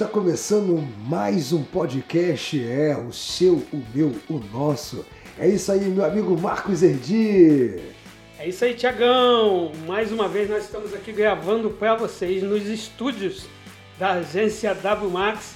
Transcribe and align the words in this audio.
Está 0.00 0.10
começando 0.10 0.82
mais 1.06 1.52
um 1.52 1.62
podcast, 1.62 2.58
é 2.58 2.96
o 2.96 3.12
seu, 3.12 3.56
o 3.70 3.82
meu, 3.94 4.10
o 4.30 4.40
nosso. 4.50 5.04
É 5.38 5.46
isso 5.46 5.70
aí, 5.70 5.80
meu 5.80 6.02
amigo 6.02 6.40
Marcos 6.40 6.82
Erdi. 6.82 7.78
É 8.38 8.48
isso 8.48 8.64
aí, 8.64 8.72
Tiagão. 8.72 9.72
Mais 9.86 10.10
uma 10.10 10.26
vez 10.26 10.48
nós 10.48 10.64
estamos 10.64 10.94
aqui 10.94 11.12
gravando 11.12 11.68
para 11.68 11.96
vocês 11.96 12.42
nos 12.42 12.66
estúdios 12.66 13.46
da 13.98 14.12
agência 14.12 14.74
W 14.74 15.10
Max. 15.10 15.54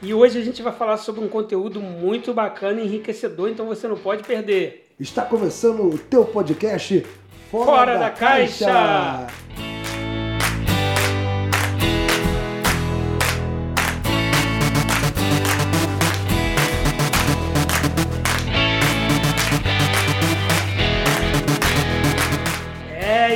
E 0.00 0.14
hoje 0.14 0.38
a 0.38 0.42
gente 0.42 0.62
vai 0.62 0.72
falar 0.72 0.96
sobre 0.96 1.22
um 1.22 1.28
conteúdo 1.28 1.78
muito 1.78 2.32
bacana 2.32 2.80
e 2.80 2.86
enriquecedor, 2.86 3.50
então 3.50 3.66
você 3.66 3.86
não 3.86 3.98
pode 3.98 4.22
perder. 4.22 4.88
Está 4.98 5.26
começando 5.26 5.94
o 5.94 5.98
teu 5.98 6.24
podcast 6.24 7.04
Fora, 7.50 7.66
Fora 7.66 7.94
da, 7.98 8.08
da, 8.08 8.10
Caixa. 8.12 8.64
Caixa. 8.64 9.73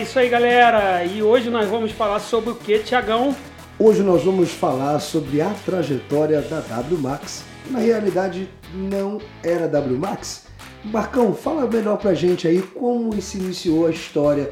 Isso 0.08 0.18
aí, 0.18 0.30
galera. 0.30 1.04
E 1.04 1.22
hoje 1.22 1.50
nós 1.50 1.68
vamos 1.68 1.92
falar 1.92 2.18
sobre 2.18 2.48
o 2.48 2.54
que, 2.54 2.78
Tiagão? 2.78 3.36
Hoje 3.78 4.02
nós 4.02 4.24
vamos 4.24 4.50
falar 4.50 4.98
sobre 5.00 5.42
a 5.42 5.50
trajetória 5.66 6.40
da 6.40 6.60
W 6.60 6.96
Max. 6.96 7.44
Na 7.70 7.78
realidade, 7.78 8.48
não 8.72 9.20
era 9.44 9.68
W 9.68 9.98
Max. 9.98 10.46
Marcão, 10.82 11.34
fala 11.34 11.66
melhor 11.66 11.98
pra 11.98 12.14
gente 12.14 12.48
aí 12.48 12.62
como 12.62 13.20
se 13.20 13.36
iniciou 13.36 13.86
a 13.86 13.90
história. 13.90 14.48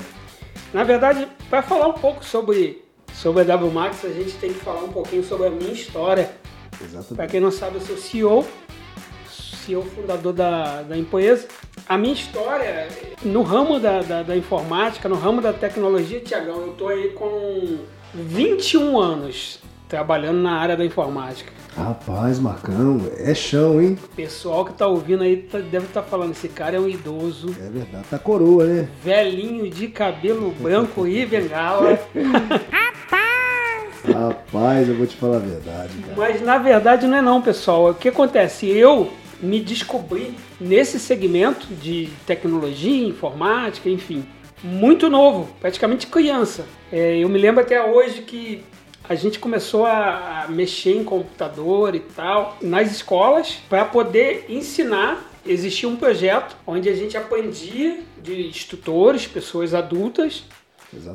Na 0.74 0.84
verdade, 0.84 1.26
para 1.48 1.62
falar 1.62 1.88
um 1.88 1.94
pouco 1.94 2.22
sobre, 2.22 2.84
sobre 3.14 3.41
a 3.41 3.44
W 3.44 3.72
Max, 3.72 4.04
a 4.04 4.10
gente 4.10 4.34
tem 4.34 4.52
que 4.52 4.60
falar 4.60 4.84
um 4.84 4.92
pouquinho 4.92 5.24
sobre 5.24 5.46
a 5.46 5.50
minha 5.50 5.72
história. 5.72 6.32
Exatamente. 6.78 7.14
Para 7.14 7.26
quem 7.28 7.41
não 7.41 7.50
sabe, 7.50 7.76
eu 7.76 7.80
sou 7.80 7.96
CEO, 7.96 8.44
CEO 9.26 9.82
fundador 9.84 10.34
da, 10.34 10.82
da 10.82 10.98
empresa. 10.98 11.48
A 11.88 11.96
minha 11.96 12.14
história 12.14 12.88
no 13.24 13.42
ramo 13.42 13.78
da, 13.78 14.02
da, 14.02 14.22
da 14.24 14.36
informática, 14.36 15.08
no 15.08 15.14
ramo 15.14 15.40
da 15.40 15.52
tecnologia, 15.52 16.18
Tiagão, 16.18 16.62
eu 16.62 16.72
tô 16.72 16.88
aí 16.88 17.10
com 17.10 17.78
21 18.12 18.98
anos 18.98 19.60
trabalhando 19.88 20.38
na 20.38 20.58
área 20.58 20.76
da 20.76 20.84
informática. 20.84 21.52
Rapaz, 21.76 22.40
Marcão, 22.40 23.00
é 23.16 23.32
chão, 23.34 23.80
hein? 23.80 23.96
O 24.02 24.16
pessoal 24.16 24.64
que 24.64 24.72
tá 24.72 24.88
ouvindo 24.88 25.22
aí 25.22 25.36
tá, 25.36 25.58
deve 25.58 25.86
estar 25.86 26.02
tá 26.02 26.08
falando, 26.08 26.32
esse 26.32 26.48
cara 26.48 26.76
é 26.76 26.80
um 26.80 26.88
idoso. 26.88 27.50
É 27.50 27.70
verdade, 27.70 28.04
tá 28.10 28.18
coroa, 28.18 28.64
né? 28.64 28.88
Velhinho 29.04 29.70
de 29.70 29.86
cabelo 29.86 30.50
branco 30.58 31.06
e 31.06 31.24
bengala. 31.24 32.00
Rapaz, 34.12 34.88
eu 34.88 34.96
vou 34.96 35.06
te 35.06 35.14
falar 35.16 35.36
a 35.36 35.40
verdade. 35.40 35.92
Cara. 35.98 36.14
Mas 36.16 36.42
na 36.42 36.58
verdade 36.58 37.06
não 37.06 37.18
é 37.18 37.22
não, 37.22 37.40
pessoal. 37.40 37.90
O 37.90 37.94
que 37.94 38.08
acontece? 38.08 38.66
Eu 38.66 39.12
me 39.40 39.60
descobri 39.60 40.34
nesse 40.60 40.98
segmento 40.98 41.66
de 41.66 42.08
tecnologia, 42.26 43.06
informática, 43.06 43.88
enfim, 43.88 44.26
muito 44.62 45.08
novo, 45.08 45.48
praticamente 45.60 46.06
criança. 46.06 46.66
É, 46.90 47.18
eu 47.18 47.28
me 47.28 47.38
lembro 47.38 47.60
até 47.60 47.84
hoje 47.84 48.22
que 48.22 48.64
a 49.08 49.14
gente 49.14 49.38
começou 49.38 49.86
a 49.86 50.46
mexer 50.48 50.96
em 50.96 51.04
computador 51.04 51.94
e 51.94 52.00
tal 52.00 52.56
nas 52.60 52.90
escolas 52.90 53.58
para 53.68 53.84
poder 53.84 54.46
ensinar. 54.48 55.32
Existia 55.44 55.88
um 55.88 55.94
projeto 55.94 56.56
onde 56.66 56.88
a 56.88 56.94
gente 56.94 57.16
aprendia 57.16 58.00
de 58.20 58.48
instrutores, 58.48 59.28
pessoas 59.28 59.75
adultas, 59.75 60.42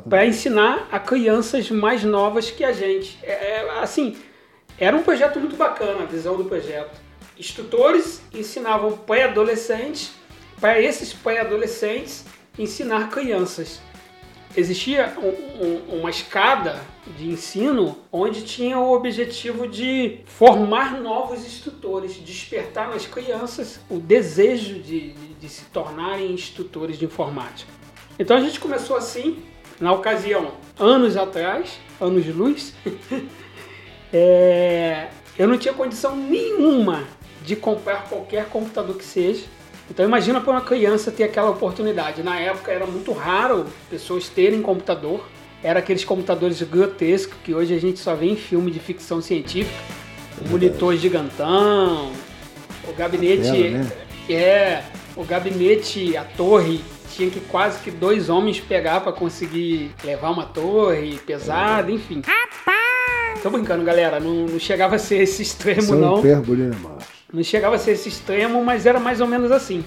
para 0.08 0.24
ensinar 0.24 0.88
a 0.90 0.98
crianças 0.98 1.70
mais 1.70 2.02
novas 2.02 2.50
que 2.50 2.64
a 2.64 2.72
gente. 2.72 3.18
É, 3.22 3.32
é, 3.32 3.78
assim, 3.80 4.16
era 4.78 4.96
um 4.96 5.02
projeto 5.02 5.38
muito 5.38 5.56
bacana 5.56 6.04
a 6.04 6.06
visão 6.06 6.36
do 6.36 6.44
projeto. 6.46 6.98
Instrutores 7.42 8.22
ensinavam 8.32 8.96
pré-adolescentes 8.98 10.12
para 10.60 10.80
esses 10.80 11.12
pré-adolescentes 11.12 12.24
ensinar 12.56 13.10
crianças. 13.10 13.80
Existia 14.56 15.12
um, 15.18 15.66
um, 15.66 15.98
uma 15.98 16.08
escada 16.08 16.80
de 17.18 17.28
ensino 17.28 17.98
onde 18.12 18.44
tinha 18.44 18.78
o 18.78 18.92
objetivo 18.92 19.66
de 19.66 20.20
formar 20.24 21.00
novos 21.00 21.44
instrutores, 21.44 22.14
despertar 22.14 22.90
nas 22.90 23.06
crianças 23.06 23.80
o 23.90 23.98
desejo 23.98 24.74
de, 24.74 25.10
de, 25.12 25.34
de 25.34 25.48
se 25.48 25.64
tornarem 25.64 26.30
instrutores 26.30 26.96
de 26.96 27.06
informática. 27.06 27.72
Então 28.20 28.36
a 28.36 28.40
gente 28.40 28.60
começou 28.60 28.96
assim, 28.96 29.42
na 29.80 29.92
ocasião, 29.92 30.52
anos 30.78 31.16
atrás, 31.16 31.76
anos 32.00 32.24
luz, 32.28 32.72
é, 34.14 35.08
eu 35.36 35.48
não 35.48 35.58
tinha 35.58 35.74
condição 35.74 36.14
nenhuma 36.14 37.04
de 37.44 37.56
comprar 37.56 38.08
qualquer 38.08 38.46
computador 38.46 38.96
que 38.96 39.04
seja 39.04 39.44
então 39.90 40.06
imagina 40.06 40.40
para 40.40 40.52
uma 40.52 40.60
criança 40.62 41.10
ter 41.10 41.24
aquela 41.24 41.50
oportunidade. 41.50 42.22
Na 42.22 42.38
época 42.38 42.72
era 42.72 42.86
muito 42.86 43.12
raro 43.12 43.66
pessoas 43.90 44.26
terem 44.28 44.62
computador. 44.62 45.28
Era 45.62 45.80
aqueles 45.80 46.02
computadores 46.02 46.62
grotescos 46.62 47.36
que 47.44 47.54
hoje 47.54 47.74
a 47.74 47.78
gente 47.78 47.98
só 47.98 48.14
vê 48.14 48.26
em 48.26 48.36
filme 48.36 48.70
de 48.70 48.80
ficção 48.80 49.20
científica. 49.20 49.76
O 50.44 50.48
monitor 50.48 50.96
gigantão, 50.96 52.10
o 52.88 52.92
gabinete 52.94 53.42
tela, 53.42 53.78
né? 53.78 53.92
é, 54.30 54.82
o 55.14 55.24
gabinete, 55.24 56.16
a 56.16 56.24
torre 56.24 56.80
tinha 57.10 57.28
que 57.30 57.38
quase 57.40 57.78
que 57.80 57.90
dois 57.90 58.30
homens 58.30 58.58
pegar 58.58 59.02
para 59.02 59.12
conseguir 59.12 59.94
levar 60.02 60.30
uma 60.30 60.46
torre 60.46 61.18
pesada, 61.26 61.92
é. 61.92 61.94
enfim. 61.94 62.22
Tô 63.42 63.50
brincando, 63.50 63.84
galera, 63.84 64.18
não, 64.18 64.46
não, 64.46 64.58
chegava 64.58 64.96
a 64.96 64.98
ser 64.98 65.22
esse 65.22 65.42
extremo 65.42 65.82
São 65.82 65.98
não. 65.98 66.18
Hipérbole, 66.18 66.62
né, 66.62 66.76
macho? 66.82 67.11
Não 67.32 67.42
chegava 67.42 67.76
a 67.76 67.78
ser 67.78 67.92
esse 67.92 68.08
extremo, 68.08 68.62
mas 68.64 68.84
era 68.84 69.00
mais 69.00 69.20
ou 69.20 69.26
menos 69.26 69.50
assim. 69.50 69.84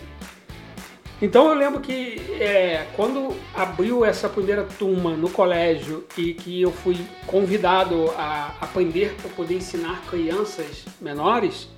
Então 1.21 1.47
eu 1.47 1.53
lembro 1.53 1.79
que 1.79 2.21
é, 2.39 2.87
quando 2.95 3.33
abriu 3.53 4.03
essa 4.03 4.27
primeira 4.27 4.63
turma 4.63 5.11
no 5.11 5.29
colégio 5.29 6.03
e 6.17 6.33
que 6.33 6.61
eu 6.61 6.71
fui 6.71 6.97
convidado 7.25 8.11
a 8.17 8.53
aprender 8.59 9.15
para 9.21 9.29
poder 9.31 9.55
ensinar 9.55 10.01
crianças 10.09 10.83
menores, 10.99 11.69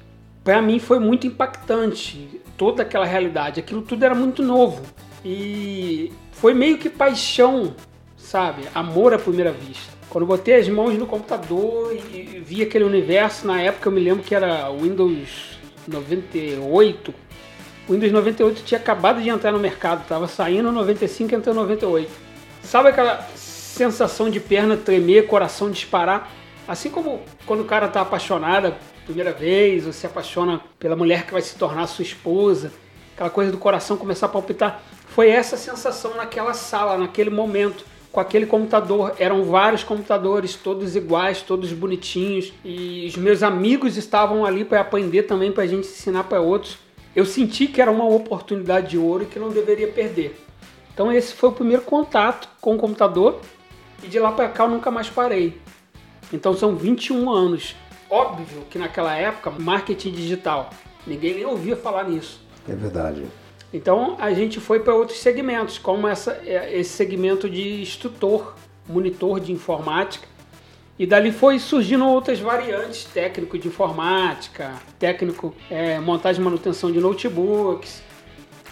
para 0.43 0.61
mim 0.61 0.79
foi 0.79 0.99
muito 0.99 1.27
impactante 1.27 2.41
toda 2.57 2.81
aquela 2.81 3.05
realidade. 3.05 3.59
Aquilo 3.59 3.83
tudo 3.83 4.03
era 4.03 4.15
muito 4.15 4.41
novo 4.41 4.81
e 5.23 6.11
foi 6.31 6.53
meio 6.53 6.79
que 6.79 6.89
paixão, 6.89 7.75
sabe? 8.15 8.63
Amor 8.73 9.13
à 9.13 9.19
primeira 9.19 9.51
vista. 9.51 9.95
Quando 10.09 10.23
eu 10.23 10.27
botei 10.27 10.55
as 10.55 10.67
mãos 10.67 10.97
no 10.97 11.05
computador 11.05 11.93
e 11.93 12.41
vi 12.43 12.63
aquele 12.63 12.85
universo, 12.85 13.45
na 13.45 13.61
época 13.61 13.89
eu 13.89 13.91
me 13.91 13.99
lembro 13.99 14.23
que 14.23 14.33
era 14.33 14.71
Windows 14.71 15.56
98. 15.87 17.13
O 17.87 17.93
Windows 17.93 18.11
98 18.11 18.63
tinha 18.63 18.79
acabado 18.79 19.21
de 19.21 19.29
entrar 19.29 19.51
no 19.51 19.59
mercado, 19.59 20.01
estava 20.01 20.27
saindo 20.27 20.71
95 20.71 21.33
entrou 21.33 21.55
98. 21.55 22.11
Sabe 22.61 22.89
aquela 22.89 23.25
sensação 23.35 24.29
de 24.29 24.39
perna 24.39 24.75
tremer, 24.75 25.27
coração 25.27 25.71
disparar? 25.71 26.31
Assim 26.67 26.89
como 26.89 27.21
quando 27.45 27.61
o 27.61 27.65
cara 27.65 27.87
está 27.87 28.01
apaixonado 28.01 28.75
primeira 29.07 29.31
vez, 29.31 29.87
ou 29.87 29.93
se 29.93 30.05
apaixona 30.05 30.61
pela 30.77 30.95
mulher 30.95 31.25
que 31.25 31.31
vai 31.31 31.41
se 31.41 31.55
tornar 31.55 31.87
sua 31.87 32.03
esposa, 32.03 32.73
aquela 33.15 33.29
coisa 33.29 33.51
do 33.51 33.57
coração 33.57 33.95
começar 33.95 34.25
a 34.25 34.29
palpitar. 34.29 34.81
Foi 35.07 35.29
essa 35.29 35.55
sensação 35.55 36.15
naquela 36.15 36.53
sala, 36.53 36.97
naquele 36.97 37.29
momento 37.29 37.85
com 38.11 38.19
aquele 38.19 38.45
computador. 38.45 39.15
Eram 39.19 39.43
vários 39.43 39.83
computadores, 39.83 40.55
todos 40.55 40.95
iguais, 40.95 41.41
todos 41.41 41.71
bonitinhos. 41.73 42.53
E 42.63 43.05
os 43.07 43.15
meus 43.15 43.43
amigos 43.43 43.97
estavam 43.97 44.45
ali 44.45 44.65
para 44.65 44.81
aprender 44.81 45.23
também, 45.23 45.51
para 45.51 45.63
a 45.63 45.67
gente 45.67 45.87
ensinar 45.87 46.23
para 46.23 46.41
outros. 46.41 46.77
Eu 47.15 47.25
senti 47.25 47.67
que 47.67 47.81
era 47.81 47.91
uma 47.91 48.07
oportunidade 48.07 48.91
de 48.91 48.97
ouro 48.97 49.25
que 49.25 49.39
não 49.39 49.49
deveria 49.49 49.87
perder. 49.87 50.39
Então 50.93 51.11
esse 51.11 51.33
foi 51.33 51.49
o 51.49 51.51
primeiro 51.51 51.83
contato 51.83 52.49
com 52.59 52.75
o 52.75 52.77
computador 52.77 53.39
e 54.03 54.07
de 54.07 54.19
lá 54.19 54.31
para 54.31 54.49
cá 54.49 54.63
eu 54.63 54.69
nunca 54.69 54.89
mais 54.91 55.09
parei. 55.09 55.59
Então 56.31 56.53
são 56.53 56.75
21 56.75 57.29
anos. 57.29 57.75
Óbvio 58.09 58.63
que 58.69 58.79
naquela 58.79 59.15
época, 59.15 59.51
marketing 59.51 60.11
digital, 60.11 60.69
ninguém 61.05 61.35
nem 61.35 61.45
ouvia 61.45 61.75
falar 61.75 62.03
nisso. 62.03 62.41
É 62.67 62.73
verdade. 62.73 63.25
Então 63.73 64.15
a 64.19 64.33
gente 64.33 64.59
foi 64.59 64.79
para 64.79 64.93
outros 64.93 65.19
segmentos, 65.19 65.77
como 65.77 66.07
essa, 66.07 66.41
é, 66.45 66.77
esse 66.79 66.91
segmento 66.91 67.49
de 67.49 67.81
instrutor, 67.81 68.55
monitor 68.87 69.39
de 69.39 69.51
informática. 69.51 70.27
E 70.99 71.05
dali 71.05 71.31
foi 71.31 71.59
surgindo 71.59 72.07
outras 72.07 72.39
variantes, 72.39 73.03
técnico 73.03 73.57
de 73.57 73.67
informática, 73.67 74.73
técnico 74.97 75.53
é, 75.69 75.99
montagem 75.99 76.41
e 76.41 76.43
manutenção 76.43 76.91
de 76.91 76.99
notebooks. 76.99 78.01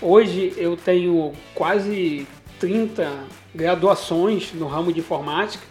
Hoje 0.01 0.53
eu 0.57 0.75
tenho 0.75 1.33
quase 1.53 2.27
30 2.59 3.11
graduações 3.53 4.53
no 4.53 4.65
ramo 4.65 4.91
de 4.91 5.01
informática, 5.01 5.63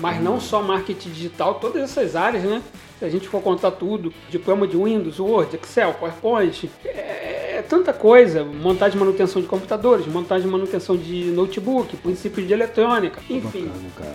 mas 0.00 0.20
não 0.20 0.40
só 0.40 0.62
marketing 0.62 1.10
digital, 1.10 1.54
todas 1.56 1.82
essas 1.82 2.16
áreas, 2.16 2.42
né? 2.42 2.62
Se 2.98 3.04
a 3.04 3.08
gente 3.08 3.28
for 3.28 3.40
contar 3.40 3.72
tudo, 3.72 4.12
diploma 4.28 4.66
de 4.66 4.76
Windows, 4.76 5.20
Word, 5.20 5.54
Excel, 5.54 5.94
PowerPoint, 5.94 6.68
é, 6.84 7.17
é 7.58 7.62
tanta 7.62 7.92
coisa, 7.92 8.44
montagem 8.44 8.96
e 8.96 9.00
manutenção 9.00 9.42
de 9.42 9.48
computadores, 9.48 10.06
montagem 10.06 10.46
e 10.46 10.50
manutenção 10.50 10.96
de 10.96 11.24
notebook, 11.24 11.96
princípios 11.96 12.46
de 12.46 12.52
eletrônica, 12.52 13.20
enfim. 13.28 13.68
Bacana, 13.96 14.14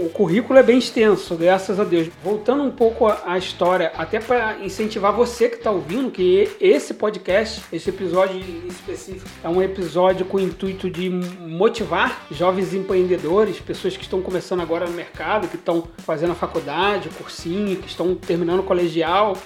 o 0.00 0.08
currículo 0.08 0.58
é 0.58 0.62
bem 0.62 0.78
extenso, 0.78 1.36
graças 1.36 1.78
a 1.78 1.84
Deus. 1.84 2.08
Voltando 2.24 2.62
um 2.62 2.70
pouco 2.70 3.06
à 3.06 3.36
história, 3.36 3.92
até 3.94 4.18
para 4.18 4.58
incentivar 4.64 5.12
você 5.12 5.50
que 5.50 5.56
está 5.56 5.70
ouvindo, 5.70 6.10
que 6.10 6.50
esse 6.58 6.94
podcast, 6.94 7.62
esse 7.70 7.90
episódio 7.90 8.40
específico, 8.66 9.28
é 9.44 9.48
um 9.50 9.60
episódio 9.60 10.24
com 10.24 10.38
o 10.38 10.40
intuito 10.40 10.88
de 10.88 11.10
motivar 11.10 12.24
jovens 12.30 12.72
empreendedores, 12.72 13.60
pessoas 13.60 13.98
que 13.98 14.02
estão 14.02 14.22
começando 14.22 14.60
agora 14.60 14.86
no 14.86 14.92
mercado, 14.92 15.46
que 15.46 15.56
estão 15.56 15.86
fazendo 15.98 16.32
a 16.32 16.36
faculdade, 16.36 17.10
cursinho, 17.10 17.76
que 17.76 17.86
estão 17.86 18.14
terminando 18.14 18.60
o 18.60 18.64
colegial 18.64 19.36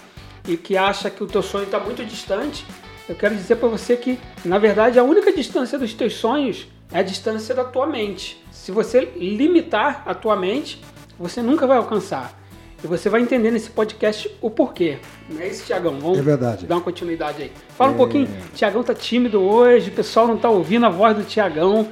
e 0.46 0.56
que 0.56 0.76
acha 0.76 1.10
que 1.10 1.24
o 1.24 1.26
teu 1.26 1.42
sonho 1.42 1.64
está 1.64 1.80
muito 1.80 2.04
distante. 2.04 2.64
Eu 3.08 3.14
quero 3.14 3.36
dizer 3.36 3.56
para 3.56 3.68
você 3.68 3.96
que, 3.96 4.18
na 4.44 4.58
verdade, 4.58 4.98
a 4.98 5.04
única 5.04 5.32
distância 5.32 5.78
dos 5.78 5.94
teus 5.94 6.14
sonhos 6.14 6.66
é 6.92 6.98
a 6.98 7.02
distância 7.02 7.54
da 7.54 7.62
tua 7.62 7.86
mente. 7.86 8.42
Se 8.50 8.72
você 8.72 9.12
limitar 9.16 10.02
a 10.04 10.12
tua 10.12 10.34
mente, 10.34 10.82
você 11.16 11.40
nunca 11.40 11.68
vai 11.68 11.76
alcançar. 11.76 12.36
E 12.82 12.86
você 12.86 13.08
vai 13.08 13.22
entender 13.22 13.52
nesse 13.52 13.70
podcast 13.70 14.28
o 14.40 14.50
porquê. 14.50 14.98
Não 15.30 15.40
é 15.40 15.48
isso, 15.48 15.64
Tiagão? 15.64 15.98
Vamos 16.00 16.18
é 16.18 16.22
verdade. 16.22 16.66
dar 16.66 16.74
uma 16.74 16.80
continuidade 16.80 17.44
aí. 17.44 17.52
Fala 17.76 17.92
é... 17.92 17.94
um 17.94 17.96
pouquinho. 17.96 18.28
Tiagão 18.54 18.82
tá 18.82 18.92
tímido 18.92 19.40
hoje, 19.40 19.88
o 19.88 19.92
pessoal 19.92 20.26
não 20.26 20.36
tá 20.36 20.50
ouvindo 20.50 20.84
a 20.84 20.90
voz 20.90 21.16
do 21.16 21.22
Tiagão. 21.22 21.88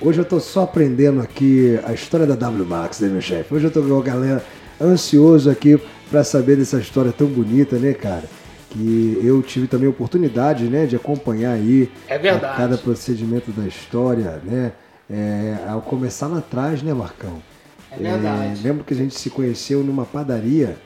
Hoje 0.00 0.18
eu 0.18 0.24
tô 0.24 0.40
só 0.40 0.62
aprendendo 0.62 1.20
aqui 1.20 1.78
a 1.84 1.92
história 1.92 2.26
da 2.26 2.34
W 2.34 2.64
Max, 2.64 3.00
né, 3.00 3.08
meu 3.08 3.20
chefe? 3.20 3.54
Hoje 3.54 3.66
eu 3.66 3.70
tô 3.70 3.82
com 3.82 3.98
a 3.98 4.02
galera 4.02 4.44
ansioso 4.80 5.50
aqui 5.50 5.78
para 6.10 6.24
saber 6.24 6.56
dessa 6.56 6.78
história 6.78 7.12
tão 7.12 7.26
bonita, 7.26 7.76
né, 7.76 7.92
cara? 7.92 8.24
Que 8.74 9.20
eu 9.22 9.40
tive 9.40 9.66
também 9.66 9.86
a 9.86 9.90
oportunidade, 9.90 10.64
né, 10.64 10.84
de 10.84 10.96
acompanhar 10.96 11.52
aí 11.52 11.88
é 12.08 12.18
cada 12.18 12.76
procedimento 12.76 13.50
da 13.52 13.66
história, 13.66 14.42
né? 14.44 14.72
é, 15.08 15.56
ao 15.68 15.82
começar 15.82 16.26
lá 16.26 16.38
atrás, 16.38 16.82
né, 16.82 16.92
Marcão? 16.94 17.42
É 17.90 17.96
verdade. 17.96 18.60
É, 18.60 18.62
lembro 18.62 18.84
que 18.84 18.94
a 18.94 18.96
gente 18.96 19.14
se 19.14 19.30
conheceu 19.30 19.82
numa 19.82 20.04
padaria, 20.04 20.76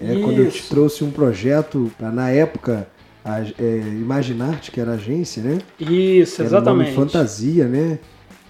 é, 0.00 0.20
quando 0.20 0.38
eu 0.38 0.50
te 0.50 0.68
trouxe 0.68 1.02
um 1.02 1.10
projeto, 1.10 1.90
pra, 1.96 2.10
na 2.10 2.30
época, 2.30 2.88
a, 3.24 3.40
é, 3.40 3.78
Imaginarte, 3.78 4.70
que 4.70 4.80
era 4.80 4.92
agência, 4.92 5.42
né? 5.42 5.58
Isso, 5.78 6.42
exatamente. 6.42 6.90
Era 6.90 7.00
fantasia, 7.00 7.66
né? 7.66 7.98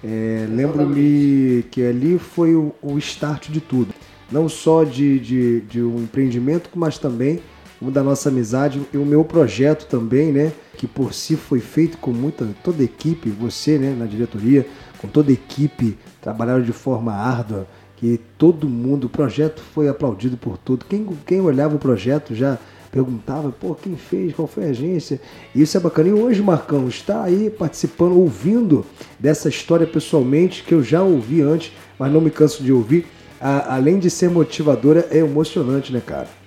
É, 0.02 0.46
Lembro-me 0.48 1.64
que 1.70 1.82
ali 1.84 2.18
foi 2.18 2.54
o, 2.54 2.72
o, 2.80 2.98
start 2.98 3.48
de 3.48 3.60
tudo. 3.60 3.92
Não 4.30 4.48
só 4.48 4.84
de, 4.84 5.18
de, 5.18 5.60
de 5.62 5.82
um 5.82 6.02
empreendimento, 6.02 6.70
mas 6.74 6.98
também 6.98 7.40
da 7.80 8.02
nossa 8.02 8.28
amizade 8.28 8.80
e 8.92 8.96
o 8.96 9.06
meu 9.06 9.25
projeto 9.25 9.86
também, 9.86 10.32
né? 10.32 10.52
Que 10.76 10.86
por 10.86 11.14
si 11.14 11.36
foi 11.36 11.60
feito 11.60 11.98
com 11.98 12.10
muita 12.10 12.46
toda 12.62 12.82
a 12.82 12.84
equipe, 12.84 13.30
você, 13.30 13.78
né, 13.78 13.94
na 13.96 14.06
diretoria, 14.06 14.66
com 15.00 15.08
toda 15.08 15.30
a 15.30 15.32
equipe, 15.32 15.96
trabalharam 16.20 16.62
de 16.62 16.72
forma 16.72 17.12
árdua, 17.12 17.66
que 17.96 18.20
todo 18.36 18.69
mundo, 18.69 19.04
o 19.04 19.10
projeto 19.10 19.60
foi 19.75 19.88
aplaudido 19.88 20.36
por 20.36 20.56
tudo. 20.58 20.84
Quem, 20.84 21.06
quem 21.26 21.40
olhava 21.40 21.76
o 21.76 21.78
projeto 21.78 22.34
já 22.34 22.58
perguntava, 22.90 23.52
pô, 23.52 23.75
quem 23.75 23.96
fez, 23.96 24.34
qual 24.34 24.48
foi 24.48 24.66
a 24.66 24.70
agência? 24.70 25.20
Isso 25.54 25.76
é 25.76 25.81
bacana. 25.81 26.08
E 26.08 26.12
hoje, 26.12 26.42
Marcão, 26.42 26.88
está 26.88 27.24
aí 27.24 27.50
participando, 27.50 28.16
ouvindo 28.16 28.84
dessa 29.19 29.48
história 29.48 29.86
pessoalmente, 29.86 30.62
que 30.62 30.72
eu 30.74 30.82
já 30.82 31.02
ouvi 31.02 31.42
antes, 31.42 31.72
mas 31.98 32.12
não 32.12 32.20
me 32.20 32.31
canso 32.31 32.62
de 32.62 32.72
ouvir. 32.72 33.06
A, 33.40 33.74
além 33.74 33.98
de 33.98 34.10
ser 34.10 34.31
motivadora, 34.31 35.06
é 35.10 35.19
emocionante, 35.19 35.92
né, 35.92 36.02
cara? 36.04 36.38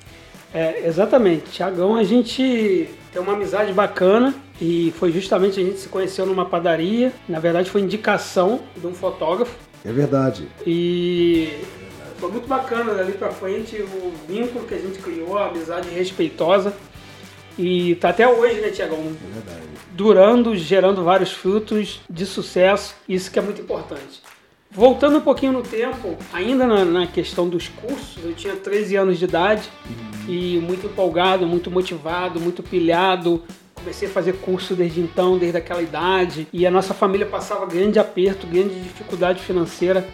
É, 0.53 0.85
exatamente. 0.85 1.51
Tiagão, 1.51 1.95
a 1.95 2.03
gente 2.03 2.89
tem 3.11 3.21
uma 3.21 3.33
amizade 3.33 3.71
bacana 3.73 4.33
e 4.59 4.93
foi 4.97 5.11
justamente 5.11 5.59
a 5.59 5.63
gente 5.63 5.79
se 5.79 5.89
conheceu 5.89 6.25
numa 6.25 6.45
padaria. 6.45 7.11
Na 7.27 7.39
verdade, 7.39 7.69
foi 7.69 7.81
indicação 7.81 8.61
de 8.75 8.85
um 8.85 8.93
fotógrafo. 8.93 9.55
É 9.83 9.91
verdade. 9.91 10.47
E 10.65 11.59
foi 12.17 12.31
muito 12.31 12.47
bacana 12.47 12.93
dali 12.93 13.13
pra 13.13 13.31
frente 13.31 13.75
o 13.81 14.13
vínculo 14.27 14.65
que 14.65 14.75
a 14.75 14.77
gente 14.77 14.99
criou, 14.99 15.37
a 15.37 15.47
amizade 15.47 15.89
respeitosa. 15.89 16.73
E 17.57 17.95
tá 17.95 18.09
até 18.09 18.27
hoje, 18.27 18.61
né, 18.61 18.69
Tiagão? 18.69 18.99
É 18.99 19.33
verdade. 19.33 19.61
Durando, 19.91 20.55
gerando 20.55 21.03
vários 21.03 21.31
frutos 21.31 21.99
de 22.09 22.25
sucesso. 22.25 22.95
Isso 23.07 23.29
que 23.29 23.39
é 23.39 23.41
muito 23.41 23.61
importante. 23.61 24.21
Voltando 24.73 25.17
um 25.17 25.21
pouquinho 25.21 25.51
no 25.51 25.61
tempo, 25.61 26.17
ainda 26.31 26.65
na, 26.65 26.85
na 26.85 27.05
questão 27.05 27.49
dos 27.49 27.67
cursos, 27.67 28.23
eu 28.23 28.33
tinha 28.33 28.55
13 28.55 28.95
anos 28.95 29.19
de 29.19 29.25
idade 29.25 29.69
uhum. 29.85 30.33
e 30.33 30.59
muito 30.59 30.87
empolgado, 30.87 31.45
muito 31.45 31.69
motivado, 31.69 32.39
muito 32.39 32.63
pilhado. 32.63 33.43
Comecei 33.73 34.07
a 34.07 34.11
fazer 34.11 34.33
curso 34.37 34.73
desde 34.73 35.01
então, 35.01 35.37
desde 35.37 35.57
aquela 35.57 35.81
idade, 35.81 36.47
e 36.53 36.65
a 36.65 36.71
nossa 36.71 36.93
família 36.93 37.25
passava 37.25 37.65
grande 37.65 37.99
aperto, 37.99 38.47
grande 38.47 38.79
dificuldade 38.79 39.41
financeira. 39.41 40.07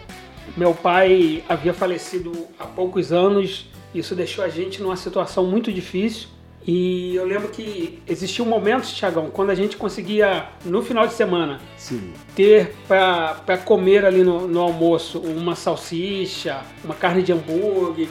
Meu 0.56 0.74
pai 0.74 1.44
havia 1.48 1.72
falecido 1.72 2.32
há 2.58 2.64
poucos 2.64 3.12
anos, 3.12 3.66
isso 3.94 4.14
deixou 4.16 4.44
a 4.44 4.48
gente 4.48 4.82
numa 4.82 4.96
situação 4.96 5.46
muito 5.46 5.72
difícil. 5.72 6.28
E 6.70 7.16
eu 7.16 7.24
lembro 7.24 7.48
que 7.48 7.98
existiam 8.06 8.44
momentos, 8.44 8.92
Tiagão, 8.92 9.30
quando 9.30 9.48
a 9.48 9.54
gente 9.54 9.74
conseguia, 9.74 10.48
no 10.66 10.82
final 10.82 11.06
de 11.06 11.14
semana, 11.14 11.62
Sim. 11.78 12.12
ter 12.36 12.74
para 12.86 13.56
comer 13.64 14.04
ali 14.04 14.22
no, 14.22 14.46
no, 14.46 14.60
almoço 14.60 15.18
uma 15.18 15.56
salsicha, 15.56 16.60
uma 16.84 16.94
carne 16.94 17.22
de 17.22 17.32
hambúrguer. 17.32 18.08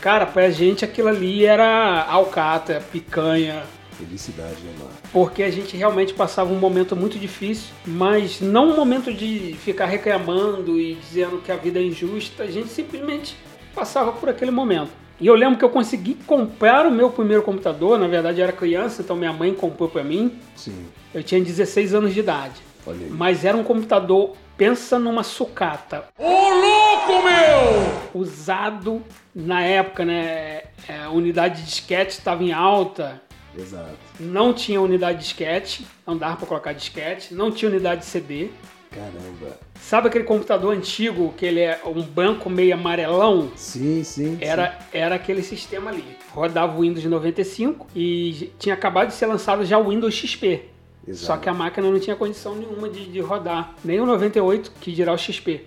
Cara, 0.00 0.24
pra 0.24 0.48
gente 0.48 0.86
aquilo 0.86 1.08
ali 1.08 1.44
era 1.44 2.02
alcatra, 2.04 2.80
picanha. 2.80 3.64
Felicidade, 3.98 4.56
né, 4.64 4.72
mano? 4.78 4.90
Porque 5.12 5.42
a 5.42 5.50
gente 5.50 5.76
realmente 5.76 6.14
passava 6.14 6.50
um 6.50 6.58
momento 6.58 6.96
muito 6.96 7.18
difícil, 7.18 7.74
mas 7.86 8.40
não 8.40 8.70
um 8.70 8.76
momento 8.76 9.12
de 9.12 9.54
ficar 9.62 9.84
reclamando 9.84 10.80
e 10.80 10.94
dizendo 10.94 11.42
que 11.42 11.52
a 11.52 11.56
vida 11.56 11.78
é 11.78 11.82
injusta, 11.82 12.44
a 12.44 12.50
gente 12.50 12.68
simplesmente 12.68 13.36
passava 13.74 14.12
por 14.12 14.30
aquele 14.30 14.50
momento. 14.50 14.92
E 15.20 15.26
eu 15.26 15.34
lembro 15.34 15.58
que 15.58 15.64
eu 15.64 15.70
consegui 15.70 16.14
comprar 16.14 16.86
o 16.86 16.90
meu 16.90 17.10
primeiro 17.10 17.42
computador, 17.42 17.98
na 17.98 18.06
verdade 18.06 18.40
eu 18.40 18.44
era 18.44 18.52
criança, 18.52 19.02
então 19.02 19.16
minha 19.16 19.32
mãe 19.32 19.52
comprou 19.52 19.88
para 19.88 20.04
mim. 20.04 20.38
Sim. 20.54 20.86
Eu 21.12 21.22
tinha 21.24 21.40
16 21.42 21.94
anos 21.94 22.14
de 22.14 22.20
idade. 22.20 22.68
Mas 23.10 23.44
era 23.44 23.56
um 23.56 23.64
computador, 23.64 24.34
pensa 24.56 24.98
numa 24.98 25.22
sucata. 25.22 26.04
Ô 26.18 26.24
louco, 26.24 27.24
meu! 27.24 28.20
Usado 28.20 29.02
na 29.34 29.62
época, 29.62 30.04
né? 30.04 30.62
É, 30.88 31.02
a 31.04 31.10
unidade 31.10 31.60
de 31.60 31.66
disquete 31.66 32.10
estava 32.12 32.42
em 32.42 32.52
alta. 32.52 33.20
Exato. 33.56 33.96
Não 34.20 34.52
tinha 34.52 34.80
unidade 34.80 35.18
de 35.18 35.24
disquete, 35.24 35.86
não 36.06 36.16
dava 36.16 36.36
para 36.36 36.46
colocar 36.46 36.72
disquete, 36.72 37.34
não 37.34 37.50
tinha 37.50 37.70
unidade 37.70 38.02
de 38.02 38.06
CD. 38.06 38.50
Caramba. 38.90 39.58
Sabe 39.80 40.08
aquele 40.08 40.24
computador 40.24 40.74
antigo 40.74 41.32
que 41.36 41.46
ele 41.46 41.60
é 41.60 41.80
um 41.84 42.02
branco 42.02 42.50
meio 42.50 42.74
amarelão? 42.74 43.50
Sim, 43.54 44.02
sim. 44.02 44.38
Era, 44.40 44.70
sim. 44.70 44.86
era 44.92 45.14
aquele 45.14 45.42
sistema 45.42 45.90
ali. 45.90 46.04
Rodava 46.32 46.76
o 46.76 46.80
Windows 46.80 47.04
95 47.04 47.86
e 47.94 48.52
tinha 48.58 48.74
acabado 48.74 49.08
de 49.08 49.14
ser 49.14 49.26
lançado 49.26 49.64
já 49.64 49.78
o 49.78 49.88
Windows 49.88 50.14
XP. 50.14 50.64
Exato. 51.06 51.26
Só 51.26 51.36
que 51.36 51.48
a 51.48 51.54
máquina 51.54 51.90
não 51.90 51.98
tinha 51.98 52.16
condição 52.16 52.54
nenhuma 52.54 52.88
de, 52.88 53.06
de 53.06 53.20
rodar, 53.20 53.74
nem 53.82 54.00
o 54.00 54.06
98, 54.06 54.72
que 54.80 54.92
dirá 54.92 55.12
o 55.12 55.18
XP. 55.18 55.64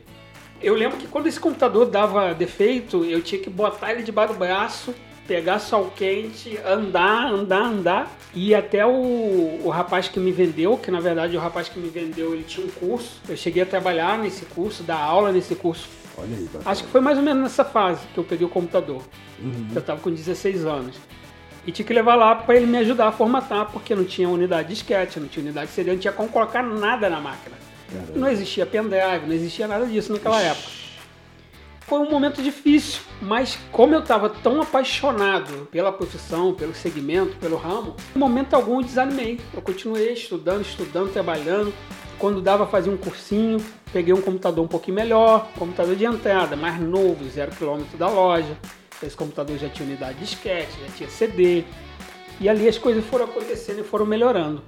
Eu 0.62 0.76
lembro 0.76 0.98
que 0.98 1.08
quando 1.08 1.26
esse 1.26 1.40
computador 1.40 1.88
dava 1.88 2.34
defeito, 2.36 3.04
eu 3.04 3.22
tinha 3.22 3.42
que 3.42 3.50
botar 3.50 3.92
ele 3.92 4.04
debaixo 4.04 4.34
do 4.34 4.40
braço 4.40 4.94
pegar 5.32 5.60
sol 5.60 5.90
quente, 5.96 6.60
andar, 6.66 7.32
andar, 7.32 7.64
andar. 7.64 8.18
E 8.36 8.54
até 8.54 8.86
o, 8.86 9.62
o 9.64 9.70
rapaz 9.70 10.10
que 10.10 10.20
me 10.20 10.30
vendeu, 10.30 10.78
que 10.78 10.92
na 10.92 11.00
verdade 11.00 11.38
o 11.38 11.40
rapaz 11.40 11.70
que 11.70 11.80
me 11.80 11.88
vendeu 11.88 12.34
ele 12.34 12.44
tinha 12.44 12.68
um 12.68 12.70
curso. 12.70 13.22
Eu 13.30 13.38
cheguei 13.38 13.64
a 13.64 13.66
trabalhar 13.66 14.18
nesse 14.18 14.44
curso, 14.46 14.84
dar 14.84 15.00
aula 15.00 15.32
nesse 15.32 15.56
curso. 15.56 15.88
Olha 16.18 16.36
aí, 16.36 16.50
Acho 16.66 16.84
que 16.84 16.90
foi 16.90 17.00
mais 17.00 17.18
ou 17.18 17.24
menos 17.24 17.42
nessa 17.44 17.64
fase 17.64 18.02
que 18.14 18.18
eu 18.18 18.26
peguei 18.26 18.46
o 18.46 18.50
computador. 18.50 19.02
Uhum. 19.40 19.70
Eu 19.74 19.82
tava 19.82 20.02
com 20.02 20.12
16 20.12 20.66
anos. 20.66 20.98
E 21.66 21.72
tinha 21.72 21.86
que 21.86 21.94
levar 21.94 22.16
lá 22.16 22.36
para 22.36 22.58
ele 22.58 22.66
me 22.66 22.80
ajudar 22.80 23.08
a 23.08 23.12
formatar, 23.14 23.72
porque 23.72 23.96
não 23.96 24.04
tinha 24.04 24.28
unidade 24.28 24.68
de 24.68 24.74
sketch, 24.74 25.16
não 25.16 25.30
tinha 25.30 25.46
unidade 25.46 25.68
de 25.68 25.74
CD, 25.74 25.94
não 25.94 26.00
tinha 26.00 26.12
como 26.12 26.28
colocar 26.28 26.62
nada 26.62 27.10
na 27.10 27.22
máquina. 27.22 27.56
Caramba. 27.90 28.20
Não 28.20 28.28
existia 28.28 28.66
pendrive, 28.66 29.26
não 29.26 29.34
existia 29.34 29.66
nada 29.66 29.86
disso 29.86 30.12
naquela 30.12 30.42
época 30.42 30.81
foi 31.92 32.00
um 32.00 32.10
momento 32.10 32.42
difícil, 32.42 33.02
mas 33.22 33.60
como 33.70 33.94
eu 33.94 34.00
estava 34.00 34.30
tão 34.30 34.62
apaixonado 34.62 35.68
pela 35.70 35.92
profissão, 35.92 36.54
pelo 36.54 36.74
segmento, 36.74 37.36
pelo 37.36 37.58
ramo, 37.58 37.98
em 38.16 38.18
momento 38.18 38.54
algum 38.54 38.80
eu 38.80 38.84
desanimei. 38.86 39.42
Eu 39.54 39.62
continuei 39.62 40.14
estudando, 40.14 40.62
estudando, 40.62 41.12
trabalhando. 41.12 41.74
Quando 42.18 42.42
dava 42.42 42.66
fazer 42.66 42.90
um 42.90 42.96
cursinho, 42.96 43.58
peguei 43.92 44.14
um 44.14 44.22
computador 44.22 44.64
um 44.64 44.70
pouquinho 44.70 44.96
melhor, 44.96 45.50
computador 45.60 45.94
de 45.98 46.06
entrada, 46.06 46.56
mais 46.56 46.80
novo, 46.80 47.28
zero 47.28 47.52
quilômetro 47.52 47.98
da 47.98 48.08
loja. 48.08 48.58
Esse 49.04 49.18
computador 49.18 49.58
já 49.58 49.68
tinha 49.68 49.86
unidade 49.86 50.14
de 50.14 50.24
disquete, 50.24 50.72
já 50.88 50.96
tinha 50.96 51.10
CD. 51.10 51.66
E 52.40 52.48
ali 52.48 52.70
as 52.70 52.78
coisas 52.78 53.04
foram 53.04 53.26
acontecendo 53.26 53.82
e 53.82 53.84
foram 53.84 54.06
melhorando. 54.06 54.62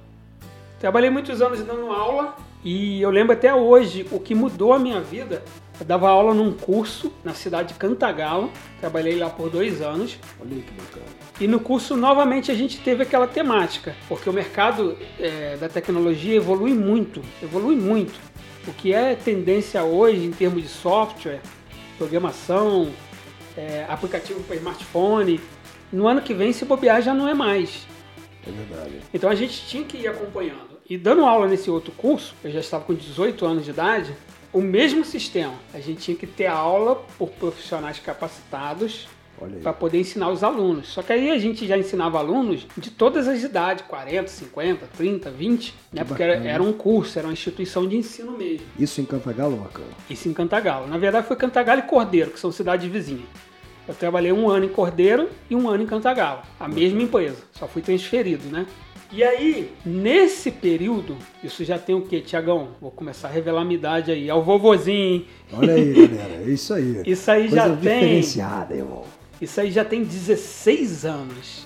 Trabalhei 0.78 1.08
muitos 1.08 1.40
anos 1.40 1.62
dando 1.62 1.90
aula 1.90 2.36
e 2.62 3.00
eu 3.00 3.08
lembro 3.08 3.32
até 3.32 3.54
hoje 3.54 4.06
o 4.12 4.20
que 4.20 4.34
mudou 4.34 4.74
a 4.74 4.78
minha 4.78 5.00
vida 5.00 5.42
eu 5.78 5.86
dava 5.86 6.08
aula 6.08 6.32
num 6.32 6.52
curso 6.52 7.12
na 7.24 7.34
cidade 7.34 7.72
de 7.72 7.74
Cantagalo, 7.74 8.50
trabalhei 8.80 9.16
lá 9.16 9.28
por 9.28 9.50
dois 9.50 9.82
anos. 9.82 10.18
Olha 10.40 10.50
que 10.50 10.72
bacana. 10.72 11.06
E 11.40 11.48
no 11.48 11.58
curso, 11.58 11.96
novamente, 11.96 12.50
a 12.50 12.54
gente 12.54 12.78
teve 12.78 13.02
aquela 13.02 13.26
temática, 13.26 13.94
porque 14.08 14.30
o 14.30 14.32
mercado 14.32 14.96
é, 15.18 15.56
da 15.56 15.68
tecnologia 15.68 16.36
evolui 16.36 16.72
muito, 16.72 17.20
evolui 17.42 17.74
muito. 17.74 18.18
O 18.68 18.72
que 18.72 18.94
é 18.94 19.14
tendência 19.14 19.82
hoje 19.82 20.24
em 20.24 20.30
termos 20.30 20.62
de 20.62 20.68
software 20.68 21.40
programação, 21.98 22.90
é, 23.56 23.84
aplicativo 23.88 24.42
para 24.42 24.56
smartphone. 24.56 25.40
No 25.92 26.06
ano 26.06 26.20
que 26.20 26.34
vem, 26.34 26.52
se 26.52 26.64
bobear, 26.64 27.02
já 27.02 27.14
não 27.14 27.28
é 27.28 27.34
mais. 27.34 27.86
É 28.46 28.50
verdade. 28.50 29.00
Então 29.12 29.30
a 29.30 29.34
gente 29.34 29.66
tinha 29.66 29.84
que 29.84 29.96
ir 29.96 30.08
acompanhando. 30.08 30.74
E 30.88 30.98
dando 30.98 31.24
aula 31.24 31.46
nesse 31.46 31.70
outro 31.70 31.92
curso, 31.92 32.34
eu 32.44 32.50
já 32.50 32.60
estava 32.60 32.84
com 32.84 32.94
18 32.94 33.46
anos 33.46 33.64
de 33.64 33.70
idade, 33.70 34.14
o 34.54 34.62
mesmo 34.62 35.04
sistema. 35.04 35.54
A 35.74 35.80
gente 35.80 36.00
tinha 36.00 36.16
que 36.16 36.26
ter 36.26 36.46
aula 36.46 37.04
por 37.18 37.28
profissionais 37.30 37.98
capacitados 37.98 39.08
para 39.62 39.72
poder 39.72 39.98
ensinar 39.98 40.30
os 40.30 40.44
alunos. 40.44 40.88
Só 40.88 41.02
que 41.02 41.12
aí 41.12 41.28
a 41.32 41.38
gente 41.38 41.66
já 41.66 41.76
ensinava 41.76 42.18
alunos 42.18 42.64
de 42.78 42.88
todas 42.88 43.26
as 43.26 43.42
idades, 43.42 43.84
40, 43.88 44.28
50, 44.28 44.88
30, 44.96 45.30
20, 45.30 45.74
né? 45.92 46.02
Que 46.02 46.08
Porque 46.08 46.22
era, 46.22 46.34
era 46.36 46.62
um 46.62 46.72
curso, 46.72 47.18
era 47.18 47.26
uma 47.26 47.32
instituição 47.32 47.86
de 47.86 47.96
ensino 47.96 48.30
mesmo. 48.38 48.64
Isso 48.78 49.00
em 49.00 49.04
Cantagalo, 49.04 49.56
Marcão? 49.56 49.84
Isso 50.08 50.28
em 50.28 50.32
Cantagalo. 50.32 50.86
Na 50.86 50.98
verdade 50.98 51.26
foi 51.26 51.36
Cantagalo 51.36 51.80
e 51.80 51.82
Cordeiro, 51.82 52.30
que 52.30 52.38
são 52.38 52.52
cidades 52.52 52.88
vizinhas. 52.88 53.26
Eu 53.88 53.94
trabalhei 53.94 54.32
um 54.32 54.48
ano 54.48 54.66
em 54.66 54.68
Cordeiro 54.68 55.28
e 55.50 55.56
um 55.56 55.68
ano 55.68 55.82
em 55.82 55.86
Cantagalo. 55.86 56.42
A 56.58 56.68
mesma 56.68 57.02
empresa, 57.02 57.42
só 57.52 57.66
fui 57.66 57.82
transferido, 57.82 58.48
né? 58.48 58.66
E 59.16 59.22
aí, 59.22 59.70
nesse 59.86 60.50
período, 60.50 61.16
isso 61.42 61.64
já 61.64 61.78
tem 61.78 61.94
o 61.94 62.00
quê, 62.02 62.20
Tiagão? 62.20 62.70
Vou 62.80 62.90
começar 62.90 63.28
a 63.28 63.30
revelar 63.30 63.60
a 63.62 63.64
minha 63.64 63.76
idade 63.78 64.10
aí. 64.10 64.28
É 64.28 64.34
o 64.34 64.42
vovozinho, 64.42 64.96
hein? 64.96 65.26
Olha 65.52 65.72
aí, 65.74 65.92
galera. 66.08 66.42
É 66.44 66.50
isso 66.50 66.74
aí. 66.74 67.00
Isso 67.06 67.30
aí 67.30 67.42
Coisa 67.48 67.56
já 67.56 67.76
tem. 67.76 67.76
diferenciada, 67.76 68.74
irmão. 68.74 69.04
Isso 69.40 69.60
aí 69.60 69.70
já 69.70 69.84
tem 69.84 70.02
16 70.02 71.04
anos. 71.04 71.64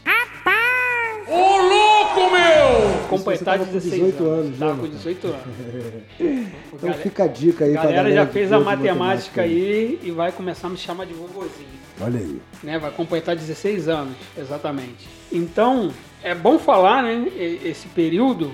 Ô 1.27 1.37
louco, 1.37 2.31
meu! 2.33 3.09
Completar 3.09 3.59
tava 3.59 3.65
com 3.67 3.73
16 3.79 3.95
18 4.03 4.25
anos. 4.25 4.39
anos, 4.47 4.59
Tava 4.59 4.73
né, 4.73 4.77
com 4.81 4.83
Marcão? 4.83 4.97
18 4.99 5.27
anos. 5.27 6.49
Então 6.75 6.93
fica 6.95 7.25
a 7.25 7.27
dica 7.27 7.65
aí 7.65 7.71
a 7.71 7.81
pra 7.81 7.83
galera 7.91 8.03
galera 8.11 8.27
já 8.27 8.33
fez 8.33 8.53
a 8.53 8.57
curte 8.57 8.71
matemática 8.71 9.43
aí 9.43 9.99
e 10.03 10.11
vai 10.11 10.33
começar 10.33 10.67
a 10.69 10.71
me 10.71 10.77
chamar 10.77 11.07
de 11.07 11.15
vovozinho. 11.15 11.78
Olha 12.01 12.19
aí. 12.19 12.41
né? 12.63 12.79
Vai 12.79 12.91
completar 12.91 13.35
16 13.37 13.89
anos, 13.89 14.17
exatamente. 14.37 15.09
Então, 15.33 15.91
é 16.23 16.35
bom 16.35 16.59
falar, 16.59 17.03
né, 17.03 17.29
esse 17.37 17.89
período 17.89 18.53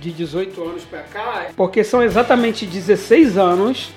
de 0.00 0.12
18 0.12 0.62
anos 0.62 0.84
pra 0.84 1.02
cá, 1.02 1.48
porque 1.56 1.82
são 1.82 2.02
exatamente 2.02 2.66
16 2.66 3.38
anos 3.38 3.90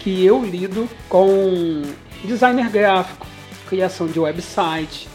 que 0.00 0.24
eu 0.24 0.44
lido 0.44 0.88
com 1.08 1.82
designer 2.24 2.68
gráfico, 2.70 3.26
criação 3.68 4.06
de 4.06 4.20
website, 4.20 5.08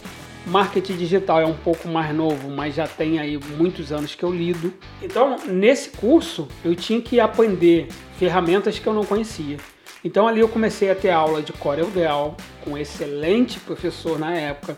marketing 0.45 0.97
digital 0.97 1.39
é 1.41 1.45
um 1.45 1.53
pouco 1.53 1.87
mais 1.87 2.13
novo, 2.15 2.49
mas 2.49 2.73
já 2.75 2.87
tem 2.87 3.19
aí 3.19 3.39
muitos 3.57 3.91
anos 3.91 4.15
que 4.15 4.23
eu 4.23 4.33
lido. 4.33 4.73
Então, 5.01 5.37
nesse 5.47 5.89
curso, 5.91 6.47
eu 6.63 6.75
tinha 6.75 7.01
que 7.01 7.19
aprender 7.19 7.87
ferramentas 8.17 8.79
que 8.79 8.87
eu 8.87 8.93
não 8.93 9.05
conhecia. 9.05 9.57
Então 10.03 10.27
ali 10.27 10.39
eu 10.39 10.49
comecei 10.49 10.89
a 10.89 10.95
ter 10.95 11.11
aula 11.11 11.41
de 11.41 11.53
CorelDRAW 11.53 12.35
com 12.63 12.71
um 12.71 12.77
excelente 12.77 13.59
professor 13.59 14.17
na 14.17 14.35
época. 14.35 14.77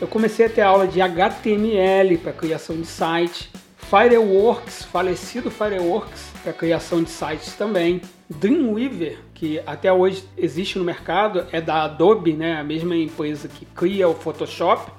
Eu 0.00 0.06
comecei 0.06 0.46
a 0.46 0.50
ter 0.50 0.60
aula 0.60 0.86
de 0.86 1.00
HTML 1.00 2.18
para 2.18 2.32
criação 2.32 2.76
de 2.76 2.86
site, 2.86 3.50
Fireworks, 3.78 4.84
falecido 4.84 5.50
Fireworks 5.50 6.30
para 6.42 6.52
criação 6.52 7.02
de 7.02 7.10
sites 7.10 7.54
também, 7.54 8.00
Dreamweaver, 8.28 9.18
que 9.34 9.60
até 9.66 9.92
hoje 9.92 10.24
existe 10.36 10.78
no 10.78 10.84
mercado, 10.84 11.46
é 11.52 11.60
da 11.60 11.84
Adobe, 11.84 12.32
né, 12.32 12.56
a 12.56 12.64
mesma 12.64 12.96
empresa 12.96 13.48
que 13.48 13.64
cria 13.66 14.08
o 14.08 14.14
Photoshop, 14.14 14.90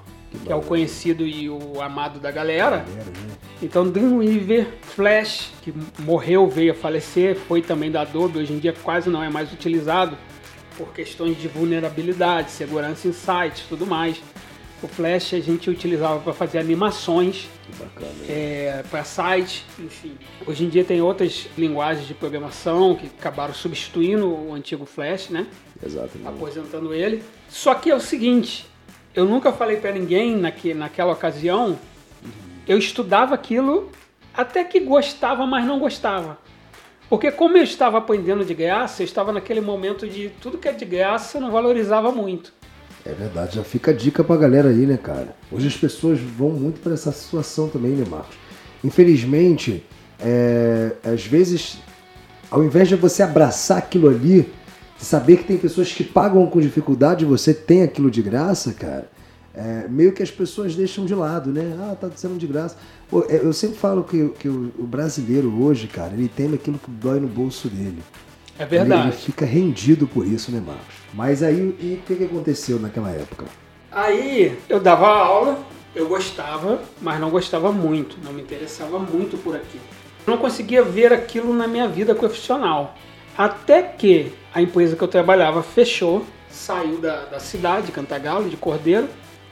que 0.44 0.50
é 0.50 0.54
o 0.54 0.60
conhecido 0.60 1.26
e 1.26 1.48
o 1.50 1.80
amado 1.80 2.18
da 2.18 2.30
galera. 2.30 2.78
Galera, 2.78 3.10
né? 3.10 3.45
Então 3.62 3.88
Dreamweaver, 3.88 4.66
Flash, 4.82 5.52
que 5.62 5.72
morreu, 5.98 6.46
veio 6.48 6.72
a 6.72 6.74
falecer, 6.74 7.36
foi 7.36 7.62
também 7.62 7.90
da 7.90 8.02
Adobe, 8.02 8.38
hoje 8.38 8.52
em 8.52 8.58
dia 8.58 8.74
quase 8.82 9.08
não 9.08 9.22
é 9.22 9.30
mais 9.30 9.52
utilizado 9.52 10.16
por 10.76 10.92
questões 10.92 11.40
de 11.40 11.48
vulnerabilidade, 11.48 12.50
segurança 12.50 13.08
em 13.08 13.12
sites, 13.12 13.64
tudo 13.68 13.86
mais. 13.86 14.20
O 14.82 14.88
Flash 14.88 15.32
a 15.32 15.40
gente 15.40 15.70
utilizava 15.70 16.20
para 16.20 16.34
fazer 16.34 16.58
animações 16.58 17.48
é, 18.28 18.84
para 18.90 19.04
site, 19.04 19.64
enfim. 19.78 20.12
Hoje 20.46 20.64
em 20.64 20.68
dia 20.68 20.84
tem 20.84 21.00
outras 21.00 21.48
linguagens 21.56 22.06
de 22.06 22.12
programação 22.12 22.94
que 22.94 23.06
acabaram 23.06 23.54
substituindo 23.54 24.28
o 24.28 24.52
antigo 24.52 24.84
Flash, 24.84 25.30
né? 25.30 25.46
Exatamente. 25.82 26.26
aposentando 26.26 26.92
ele. 26.92 27.22
Só 27.48 27.74
que 27.74 27.90
é 27.90 27.94
o 27.94 28.00
seguinte, 28.00 28.66
eu 29.14 29.24
nunca 29.24 29.50
falei 29.50 29.78
pra 29.78 29.92
ninguém 29.92 30.36
naque, 30.36 30.74
naquela 30.74 31.14
ocasião, 31.14 31.78
eu 32.66 32.78
estudava 32.78 33.34
aquilo 33.34 33.90
até 34.34 34.64
que 34.64 34.80
gostava, 34.80 35.46
mas 35.46 35.64
não 35.64 35.78
gostava. 35.78 36.38
Porque 37.08 37.30
como 37.30 37.56
eu 37.56 37.62
estava 37.62 37.98
aprendendo 37.98 38.44
de 38.44 38.52
graça, 38.52 39.02
eu 39.02 39.04
estava 39.04 39.32
naquele 39.32 39.60
momento 39.60 40.08
de 40.08 40.30
tudo 40.40 40.58
que 40.58 40.68
é 40.68 40.72
de 40.72 40.84
graça 40.84 41.38
eu 41.38 41.42
não 41.42 41.50
valorizava 41.50 42.10
muito. 42.10 42.52
É 43.04 43.12
verdade, 43.12 43.54
já 43.54 43.62
fica 43.62 43.92
a 43.92 43.94
dica 43.94 44.24
pra 44.24 44.36
galera 44.36 44.68
aí, 44.68 44.84
né, 44.84 44.98
cara? 45.00 45.36
Hoje 45.52 45.68
as 45.68 45.76
pessoas 45.76 46.18
vão 46.18 46.50
muito 46.50 46.80
para 46.80 46.94
essa 46.94 47.12
situação 47.12 47.68
também, 47.68 47.92
né, 47.92 48.04
Marcos? 48.10 48.36
Infelizmente, 48.82 49.84
é, 50.18 50.92
às 51.04 51.24
vezes, 51.24 51.78
ao 52.50 52.64
invés 52.64 52.88
de 52.88 52.96
você 52.96 53.22
abraçar 53.22 53.78
aquilo 53.78 54.08
ali, 54.08 54.52
saber 54.98 55.36
que 55.36 55.44
tem 55.44 55.56
pessoas 55.56 55.92
que 55.92 56.02
pagam 56.02 56.44
com 56.48 56.60
dificuldade 56.60 57.24
e 57.24 57.28
você 57.28 57.54
tem 57.54 57.84
aquilo 57.84 58.10
de 58.10 58.22
graça, 58.22 58.72
cara, 58.72 59.08
é, 59.56 59.88
meio 59.88 60.12
que 60.12 60.22
as 60.22 60.30
pessoas 60.30 60.76
deixam 60.76 61.06
de 61.06 61.14
lado, 61.14 61.50
né? 61.50 61.76
Ah, 61.80 61.96
tá 61.98 62.10
sendo 62.14 62.36
de 62.38 62.46
graça. 62.46 62.76
Pô, 63.08 63.24
é, 63.28 63.36
eu 63.36 63.52
sempre 63.52 63.76
falo 63.78 64.04
que, 64.04 64.28
que 64.38 64.48
o, 64.48 64.72
o 64.78 64.82
brasileiro 64.84 65.50
hoje, 65.62 65.86
cara, 65.86 66.12
ele 66.12 66.28
teme 66.28 66.56
aquilo 66.56 66.78
que 66.78 66.90
dói 66.90 67.18
no 67.18 67.26
bolso 67.28 67.68
dele. 67.68 68.02
É 68.58 68.62
Ele, 68.62 68.70
verdade. 68.70 69.08
ele 69.08 69.16
fica 69.16 69.44
rendido 69.46 70.06
por 70.06 70.26
isso, 70.26 70.50
né, 70.52 70.62
Marcos? 70.64 70.94
Mas 71.14 71.42
aí, 71.42 71.74
e 71.80 71.94
o 72.00 72.06
que, 72.06 72.16
que 72.16 72.24
aconteceu 72.24 72.78
naquela 72.78 73.10
época? 73.10 73.46
Aí 73.90 74.58
eu 74.68 74.78
dava 74.78 75.06
aula, 75.08 75.58
eu 75.94 76.06
gostava, 76.06 76.80
mas 77.00 77.18
não 77.20 77.30
gostava 77.30 77.72
muito, 77.72 78.18
não 78.22 78.32
me 78.32 78.42
interessava 78.42 78.98
muito 78.98 79.38
por 79.38 79.56
aquilo. 79.56 79.84
Não 80.26 80.36
conseguia 80.36 80.82
ver 80.82 81.12
aquilo 81.12 81.54
na 81.54 81.66
minha 81.66 81.88
vida 81.88 82.14
profissional. 82.14 82.94
Até 83.38 83.82
que 83.82 84.32
a 84.52 84.60
empresa 84.60 84.96
que 84.96 85.02
eu 85.04 85.08
trabalhava 85.08 85.62
fechou, 85.62 86.24
saiu 86.50 86.98
da, 86.98 87.24
da 87.26 87.38
cidade, 87.38 87.92
Cantagalo, 87.92 88.48
de 88.48 88.56
Cordeiro, 88.56 89.08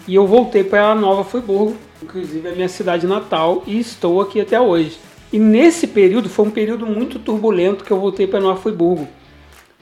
e 0.07 0.15
eu 0.15 0.27
voltei 0.27 0.63
para 0.63 0.95
Nova 0.95 1.25
Friburgo, 1.25 1.77
inclusive 2.03 2.49
a 2.49 2.53
minha 2.53 2.69
cidade 2.69 3.07
natal, 3.07 3.63
e 3.67 3.79
estou 3.79 4.21
aqui 4.21 4.41
até 4.41 4.61
hoje. 4.61 4.99
E 5.33 5.39
nesse 5.39 5.87
período 5.87 6.29
foi 6.29 6.47
um 6.47 6.51
período 6.51 6.87
muito 6.87 7.19
turbulento 7.19 7.85
que 7.85 7.91
eu 7.91 7.99
voltei 7.99 8.27
para 8.27 8.41
Nova 8.41 8.61
Friburgo, 8.61 9.09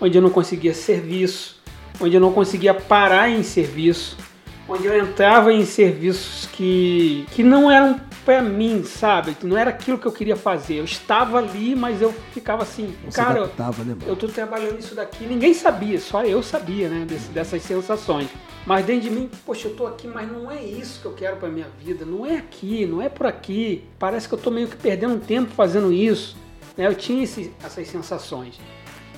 onde 0.01 0.17
eu 0.17 0.23
não 0.23 0.31
conseguia 0.31 0.73
serviço, 0.73 1.61
onde 2.01 2.17
eu 2.17 2.21
não 2.21 2.33
conseguia 2.33 2.73
parar 2.73 3.29
em 3.29 3.43
serviço, 3.43 4.17
onde 4.69 4.87
eu 4.87 4.99
entrava 4.99 5.53
em 5.53 5.65
serviços 5.65 6.49
que, 6.53 7.27
que 7.33 7.43
não 7.43 7.71
eram 7.71 8.01
para 8.25 8.41
mim, 8.43 8.85
sabe? 8.85 9.37
Não 9.43 9.57
era 9.57 9.71
aquilo 9.71 9.99
que 9.99 10.07
eu 10.07 10.13
queria 10.13 10.37
fazer. 10.37 10.75
Eu 10.77 10.85
estava 10.85 11.39
ali, 11.39 11.75
mas 11.75 12.01
eu 12.01 12.13
ficava 12.33 12.63
assim, 12.63 12.95
Você 13.05 13.17
cara, 13.21 13.41
adaptava, 13.41 13.83
né, 13.85 13.97
eu 14.07 14.15
tô 14.17 14.29
trabalhando 14.29 14.79
isso 14.79 14.95
daqui. 14.95 15.25
Ninguém 15.25 15.53
sabia, 15.55 15.99
só 16.01 16.25
eu 16.25 16.43
sabia, 16.43 16.89
né, 16.89 17.05
desse- 17.07 17.29
dessas 17.31 17.63
sensações. 17.63 18.29
Mas 18.65 18.85
dentro 18.87 19.03
de 19.03 19.11
mim, 19.11 19.29
poxa, 19.45 19.67
eu 19.69 19.75
tô 19.75 19.87
aqui, 19.87 20.07
mas 20.07 20.31
não 20.31 20.51
é 20.51 20.63
isso 20.63 21.01
que 21.01 21.07
eu 21.07 21.13
quero 21.15 21.37
pra 21.37 21.49
minha 21.49 21.67
vida. 21.85 22.05
Não 22.05 22.25
é 22.25 22.37
aqui, 22.37 22.87
não 22.87 23.03
é 23.03 23.09
por 23.09 23.27
aqui. 23.27 23.83
Parece 23.99 24.29
que 24.29 24.35
eu 24.35 24.39
tô 24.39 24.51
meio 24.51 24.69
que 24.69 24.77
perdendo 24.77 25.19
tempo 25.19 25.51
fazendo 25.53 25.93
isso. 25.93 26.37
né? 26.77 26.87
Eu 26.87 26.95
tinha 26.95 27.23
esse- 27.25 27.53
essas 27.63 27.87
sensações. 27.89 28.59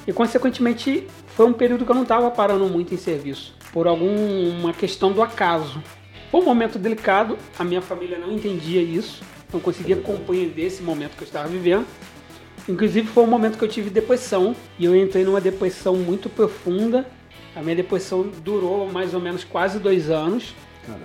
E, 0.07 0.13
consequentemente, 0.13 1.07
foi 1.37 1.47
um 1.47 1.53
período 1.53 1.85
que 1.85 1.91
eu 1.91 1.95
não 1.95 2.03
estava 2.03 2.29
parando 2.31 2.67
muito 2.67 2.93
em 2.93 2.97
serviço, 2.97 3.55
por 3.73 3.87
alguma 3.87 4.73
questão 4.73 5.13
do 5.13 5.23
acaso. 5.23 5.81
Foi 6.35 6.43
um 6.43 6.47
momento 6.47 6.81
delicado, 6.81 7.39
a 7.57 7.63
minha 7.63 7.81
família 7.81 8.19
não 8.19 8.33
entendia 8.33 8.83
isso, 8.83 9.23
não 9.53 9.61
conseguia 9.61 9.95
compreender 9.95 10.65
esse 10.65 10.83
momento 10.83 11.13
que 11.17 11.23
eu 11.23 11.27
estava 11.27 11.47
vivendo. 11.47 11.87
Inclusive, 12.69 13.07
foi 13.07 13.23
um 13.23 13.29
momento 13.29 13.57
que 13.57 13.63
eu 13.63 13.69
tive 13.69 13.89
depressão, 13.89 14.57
e 14.77 14.85
eu 14.85 14.97
entrei 14.97 15.23
numa 15.23 15.41
depressão 15.41 15.95
muito 15.95 16.29
profunda. 16.29 17.07
A 17.55 17.63
minha 17.63 17.77
depressão 17.77 18.23
durou 18.43 18.91
mais 18.91 19.15
ou 19.15 19.21
menos 19.21 19.45
quase 19.45 19.79
dois 19.79 20.11
anos, 20.11 20.57
Caramba, 20.85 21.05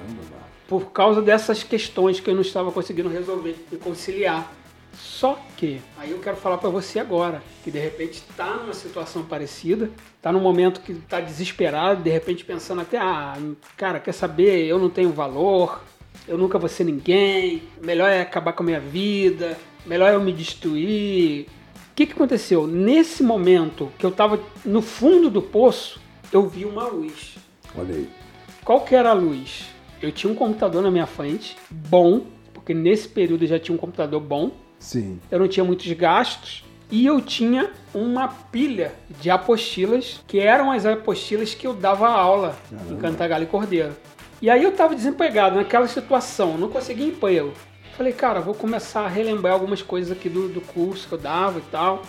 por 0.68 0.92
causa 0.92 1.22
dessas 1.22 1.62
questões 1.62 2.20
que 2.20 2.28
eu 2.28 2.34
não 2.34 2.42
estava 2.42 2.72
conseguindo 2.72 3.08
resolver 3.08 3.56
e 3.72 3.76
conciliar. 3.76 4.52
Só 5.00 5.40
que, 5.56 5.82
aí 5.98 6.12
eu 6.12 6.20
quero 6.20 6.36
falar 6.36 6.58
para 6.58 6.70
você 6.70 7.00
agora, 7.00 7.42
que 7.64 7.72
de 7.72 7.80
repente 7.80 8.24
está 8.30 8.56
numa 8.56 8.74
situação 8.74 9.24
parecida, 9.24 9.90
está 10.18 10.32
num 10.32 10.42
momento 10.42 10.82
que 10.82 10.92
está 10.92 11.22
desesperado, 11.22 12.04
de 12.04 12.10
repente 12.10 12.44
pensando 12.44 12.82
até, 12.82 12.98
ah, 12.98 13.38
cara, 13.78 14.00
quer 14.00 14.12
saber, 14.12 14.66
eu 14.66 14.78
não 14.78 14.90
tenho 14.90 15.12
valor, 15.12 15.82
eu 16.28 16.38
nunca 16.38 16.60
vou 16.60 16.68
ser 16.68 16.84
ninguém, 16.84 17.64
melhor 17.82 18.10
é 18.10 18.22
acabar 18.22 18.54
com 18.54 18.62
a 18.64 18.66
minha 18.66 18.80
vida, 18.80 19.58
melhor 19.86 20.12
é 20.12 20.16
eu 20.16 20.22
me 20.22 20.34
destruir. 20.34 21.48
O 21.92 21.96
que, 21.96 22.06
que 22.06 22.14
aconteceu? 22.14 22.68
Nesse 22.68 23.24
momento 23.24 23.92
que 23.98 24.06
eu 24.06 24.10
estava 24.10 24.40
no 24.66 24.82
fundo 24.82 25.30
do 25.30 25.42
poço, 25.42 26.00
eu 26.32 26.48
vi 26.48 26.66
uma 26.66 26.88
luz. 26.88 27.36
Olha 27.76 27.96
aí. 27.96 28.10
Qual 28.64 28.82
que 28.82 28.96
era 28.96 29.10
a 29.10 29.14
luz? 29.14 29.66
Eu 30.02 30.12
tinha 30.12 30.32
um 30.32 30.36
computador 30.36 30.82
na 30.82 30.92
minha 30.92 31.08
frente, 31.08 31.58
bom, 31.70 32.26
porque 32.54 32.74
nesse 32.74 33.08
período 33.08 33.44
eu 33.44 33.48
já 33.48 33.60
tinha 33.60 33.76
um 33.76 33.80
computador 33.80 34.22
bom. 34.22 34.52
Sim. 34.80 35.20
Eu 35.30 35.40
não 35.40 35.48
tinha 35.48 35.64
muitos 35.64 35.92
gastos. 35.94 36.64
e 36.92 37.06
eu 37.06 37.22
tinha 37.22 37.70
uma 37.94 38.28
pilha 38.28 38.94
de 39.22 39.30
apostilas, 39.30 40.24
que 40.26 40.40
eram 40.40 40.72
as 40.72 40.86
apostilas 40.88 41.54
que 41.54 41.68
eu 41.68 41.74
dava 41.74 42.08
aula 42.10 42.58
em 42.90 42.96
Cantagalo 42.98 43.44
e 43.44 43.48
Cordeiro. 43.48 43.96
E 44.42 44.50
aí 44.50 44.64
eu 44.64 44.72
estava 44.72 44.96
desempregado 44.96 45.56
naquela 45.58 45.88
situação, 45.88 46.58
não 46.58 46.70
conseguia 46.70 47.06
emprego. 47.06 47.54
Falei, 47.96 48.12
cara, 48.14 48.40
vou 48.40 48.56
começar 48.56 49.02
a 49.02 49.08
relembrar 49.08 49.54
algumas 49.54 49.82
coisas 49.84 50.12
aqui 50.12 50.30
do, 50.30 50.48
do 50.48 50.62
curso 50.62 51.08
que 51.08 51.14
eu 51.14 51.18
dava 51.20 51.60
e 51.60 51.64
tal. 51.70 52.02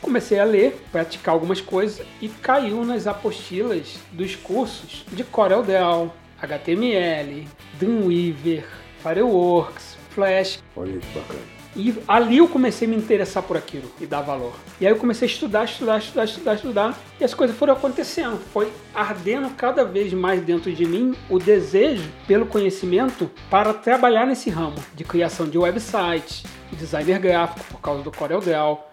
Comecei 0.00 0.38
a 0.38 0.44
ler, 0.44 0.80
praticar 0.90 1.34
algumas 1.34 1.60
coisas 1.60 2.06
e 2.20 2.28
caiu 2.28 2.84
nas 2.84 3.06
apostilas 3.06 3.98
dos 4.12 4.34
cursos 4.34 5.04
de 5.12 5.24
Corel 5.24 5.62
Draw, 5.62 6.10
HTML, 6.40 7.46
Dreamweaver, 7.78 8.64
Fireworks, 9.02 9.96
Flash. 10.10 10.62
Olha 10.76 10.98
que 10.98 11.18
bacana. 11.18 11.51
E 11.74 11.94
ali 12.06 12.38
eu 12.38 12.48
comecei 12.48 12.86
a 12.86 12.90
me 12.90 12.96
interessar 12.96 13.42
por 13.42 13.56
aquilo 13.56 13.90
e 14.00 14.06
dar 14.06 14.20
valor. 14.20 14.52
E 14.80 14.86
aí 14.86 14.92
eu 14.92 14.98
comecei 14.98 15.26
a 15.26 15.30
estudar, 15.30 15.64
estudar, 15.64 15.98
estudar, 15.98 16.24
estudar, 16.24 16.54
estudar. 16.54 16.98
E 17.18 17.24
as 17.24 17.32
coisas 17.32 17.56
foram 17.56 17.72
acontecendo. 17.72 18.38
Foi 18.52 18.70
ardendo 18.94 19.48
cada 19.56 19.84
vez 19.84 20.12
mais 20.12 20.42
dentro 20.42 20.70
de 20.70 20.84
mim 20.84 21.14
o 21.30 21.38
desejo 21.38 22.08
pelo 22.26 22.44
conhecimento 22.44 23.30
para 23.48 23.72
trabalhar 23.72 24.26
nesse 24.26 24.50
ramo 24.50 24.76
de 24.94 25.04
criação 25.04 25.48
de 25.48 25.56
websites, 25.56 26.42
designer 26.72 27.18
gráfico 27.18 27.64
por 27.70 27.80
causa 27.80 28.02
do 28.02 28.10
CorelDRAW. 28.10 28.88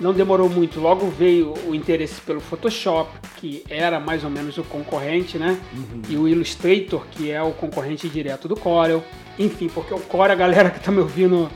Não 0.00 0.12
demorou 0.12 0.48
muito, 0.48 0.80
logo 0.80 1.06
veio 1.08 1.54
o 1.68 1.74
interesse 1.74 2.20
pelo 2.20 2.40
Photoshop, 2.40 3.12
que 3.36 3.62
era 3.70 4.00
mais 4.00 4.24
ou 4.24 4.30
menos 4.30 4.58
o 4.58 4.64
concorrente, 4.64 5.38
né? 5.38 5.56
Uhum. 5.72 6.02
E 6.08 6.16
o 6.16 6.26
Illustrator, 6.26 7.06
que 7.12 7.30
é 7.30 7.40
o 7.40 7.52
concorrente 7.52 8.08
direto 8.08 8.48
do 8.48 8.56
Corel. 8.56 9.04
Enfim, 9.38 9.68
porque 9.68 9.94
o 9.94 10.00
Corel, 10.00 10.32
a 10.32 10.34
galera 10.34 10.70
que 10.70 10.78
está 10.78 10.90
me 10.90 10.98
ouvindo 10.98 11.48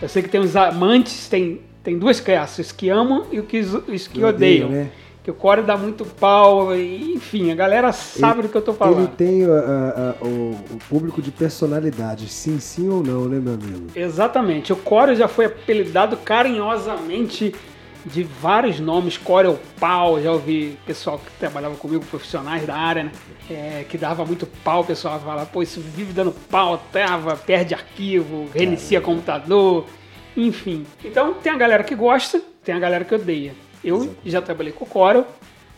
eu 0.00 0.08
sei 0.08 0.22
que 0.22 0.28
tem 0.28 0.40
os 0.40 0.54
amantes, 0.56 1.28
tem, 1.28 1.60
tem 1.82 1.98
duas 1.98 2.20
classes, 2.20 2.66
os 2.66 2.72
que 2.72 2.88
amam 2.88 3.26
e 3.32 3.40
os 3.40 3.46
que, 3.46 3.60
os 3.60 4.06
que 4.06 4.24
odeiam. 4.24 4.68
Né? 4.68 4.90
Que 5.22 5.30
o 5.30 5.34
Core 5.34 5.60
dá 5.60 5.76
muito 5.76 6.06
pau, 6.06 6.74
enfim, 6.74 7.50
a 7.50 7.54
galera 7.54 7.92
sabe 7.92 8.40
ele, 8.40 8.48
do 8.48 8.50
que 8.50 8.56
eu 8.56 8.62
tô 8.62 8.72
falando. 8.72 9.00
Ele 9.00 9.08
tem 9.08 9.44
uh, 9.44 9.50
uh, 9.50 10.26
uh, 10.26 10.56
o, 10.72 10.78
público 10.88 11.20
de 11.20 11.30
personalidade, 11.30 12.28
sim, 12.28 12.58
sim 12.58 12.88
ou 12.88 13.02
não, 13.02 13.26
né, 13.26 13.38
meu 13.38 13.52
amigo? 13.52 13.88
Exatamente. 13.94 14.72
O 14.72 14.76
Core 14.76 15.16
já 15.16 15.28
foi 15.28 15.44
apelidado 15.44 16.16
carinhosamente 16.16 17.54
de 18.04 18.22
vários 18.22 18.80
nomes, 18.80 19.16
Core 19.16 19.48
o 19.48 19.58
pau, 19.78 20.20
já 20.20 20.32
ouvi 20.32 20.78
pessoal 20.86 21.18
que 21.18 21.30
trabalhava 21.38 21.74
comigo, 21.76 22.04
profissionais 22.04 22.66
da 22.66 22.74
área, 22.74 23.04
né? 23.04 23.12
É, 23.50 23.84
que 23.88 23.98
dava 23.98 24.24
muito 24.24 24.46
pau, 24.46 24.82
o 24.82 24.84
pessoal 24.84 25.18
falava, 25.20 25.46
pô, 25.46 25.62
isso 25.62 25.80
vive 25.80 26.12
dando 26.12 26.32
pau, 26.32 26.82
trava, 26.92 27.36
perde 27.36 27.74
arquivo, 27.74 28.48
reinicia 28.54 29.00
computador, 29.00 29.86
enfim. 30.36 30.86
Então 31.04 31.34
tem 31.34 31.52
a 31.52 31.56
galera 31.56 31.82
que 31.82 31.94
gosta, 31.94 32.40
tem 32.62 32.74
a 32.74 32.78
galera 32.78 33.04
que 33.04 33.14
odeia. 33.14 33.54
Eu 33.82 34.14
já 34.24 34.42
trabalhei 34.42 34.72
com 34.72 34.84
o 34.84 34.88
Corel. 34.88 35.26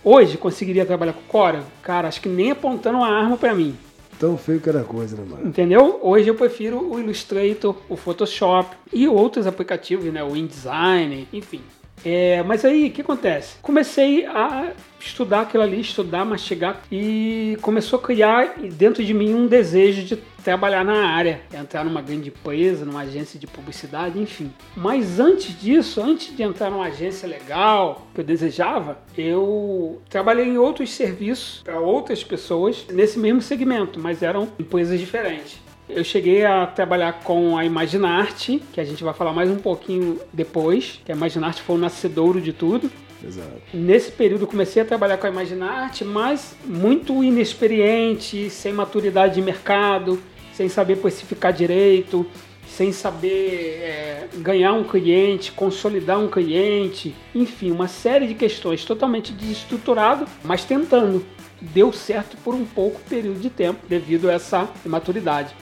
Hoje 0.03 0.39
conseguiria 0.39 0.87
trabalhar 0.87 1.13
com 1.13 1.21
o 1.21 1.25
Corel? 1.25 1.63
Cara, 1.83 2.09
acho 2.09 2.21
que 2.21 2.29
nem 2.29 2.51
apontando 2.51 2.99
uma 2.99 3.09
arma 3.09 3.37
para 3.37 3.55
mim. 3.55 3.77
Tão 4.19 4.37
feio 4.37 4.61
que 4.61 4.69
era 4.69 4.85
coisa, 4.85 5.17
né, 5.17 5.25
mano? 5.27 5.49
Entendeu? 5.49 5.99
Hoje 6.03 6.29
eu 6.29 6.35
prefiro 6.35 6.93
o 6.93 6.99
Illustrator, 6.99 7.75
o 7.89 7.97
Photoshop 7.97 8.77
e 8.93 9.09
outros 9.09 9.47
aplicativos, 9.47 10.13
né? 10.13 10.23
O 10.23 10.37
InDesign, 10.37 11.27
enfim. 11.33 11.63
É, 12.05 12.43
mas 12.43 12.65
aí, 12.65 12.89
o 12.89 12.91
que 12.91 13.01
acontece? 13.01 13.57
Comecei 13.61 14.27
a 14.27 14.73
estudar 14.99 15.43
aquilo 15.43 15.63
ali, 15.63 15.81
estudar, 15.81 16.25
mastigar 16.25 16.83
e 16.91 17.57
começou 17.63 17.99
a 17.99 18.03
criar 18.03 18.55
dentro 18.73 19.05
de 19.05 19.15
mim 19.15 19.35
um 19.35 19.47
desejo 19.47 20.03
de 20.03 20.17
trabalhar 20.43 20.85
na 20.85 21.07
área, 21.09 21.41
entrar 21.53 21.85
numa 21.85 22.01
grande 22.01 22.29
empresa, 22.29 22.85
numa 22.85 23.01
agência 23.01 23.39
de 23.39 23.47
publicidade, 23.47 24.19
enfim. 24.19 24.51
Mas 24.77 25.21
antes 25.21 25.59
disso, 25.59 26.03
antes 26.03 26.35
de 26.35 26.43
entrar 26.43 26.71
numa 26.71 26.87
agência 26.87 27.29
legal 27.29 28.07
que 28.15 28.21
eu 28.21 28.25
desejava, 28.25 28.99
eu 29.17 30.01
trabalhei 30.09 30.47
em 30.47 30.59
outros 30.59 30.91
serviços 30.93 31.63
para 31.63 31.79
outras 31.79 32.25
pessoas 32.25 32.87
nesse 32.91 33.19
mesmo 33.19 33.43
segmento, 33.43 34.01
mas 34.01 34.23
eram 34.23 34.49
empresas 34.59 34.99
diferentes. 34.99 35.59
Eu 35.95 36.05
cheguei 36.05 36.45
a 36.45 36.67
trabalhar 36.67 37.21
com 37.25 37.57
a 37.57 37.65
Imaginarte, 37.65 38.63
que 38.73 38.81
a 38.81 38.85
gente 38.85 39.03
vai 39.03 39.13
falar 39.13 39.33
mais 39.33 39.51
um 39.51 39.57
pouquinho 39.57 40.19
depois, 40.33 41.01
que 41.05 41.11
a 41.11 41.15
Imaginarte 41.15 41.63
foi 41.63 41.77
o 41.77 41.79
nascedouro 41.79 42.41
de 42.41 42.53
tudo. 42.53 42.91
Exato. 43.23 43.61
Nesse 43.75 44.11
período 44.13 44.47
comecei 44.47 44.83
a 44.83 44.85
trabalhar 44.85 45.19
com 45.19 45.27
a 45.27 45.31
Imaginarte, 45.31 46.05
mas 46.05 46.57
muito 46.65 47.23
inexperiente, 47.23 48.49
sem 48.51 48.73
maturidade 48.73 49.35
de 49.35 49.43
mercado, 49.43 50.21
sem 50.55 50.69
saber 50.69 50.97
precificar 50.97 51.53
direito, 51.53 52.25
sem 52.67 52.93
saber 52.93 53.81
é, 53.83 54.29
ganhar 54.37 54.73
um 54.73 54.85
cliente, 54.85 55.53
consolidar 55.53 56.19
um 56.19 56.29
cliente, 56.29 57.15
enfim, 57.35 57.71
uma 57.71 57.89
série 57.89 58.27
de 58.27 58.35
questões 58.35 58.85
totalmente 58.85 59.33
desestruturado, 59.33 60.27
mas 60.45 60.65
tentando. 60.65 61.25
Deu 61.61 61.93
certo 61.93 62.39
por 62.39 62.55
um 62.55 62.65
pouco 62.65 63.01
período 63.01 63.39
de 63.39 63.51
tempo 63.51 63.81
devido 63.87 64.31
a 64.31 64.33
essa 64.33 64.67
imaturidade. 64.87 65.55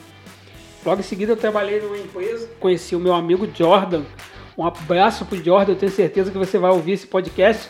Logo 0.85 1.01
em 1.01 1.03
seguida 1.03 1.33
eu 1.33 1.37
trabalhei 1.37 1.81
numa 1.81 1.97
empresa, 1.97 2.49
conheci 2.59 2.95
o 2.95 2.99
meu 2.99 3.13
amigo 3.13 3.47
Jordan. 3.53 4.03
Um 4.57 4.65
abraço 4.65 5.25
pro 5.25 5.41
Jordan, 5.41 5.73
eu 5.73 5.77
tenho 5.77 5.91
certeza 5.91 6.31
que 6.31 6.37
você 6.37 6.57
vai 6.57 6.71
ouvir 6.71 6.93
esse 6.93 7.07
podcast. 7.07 7.69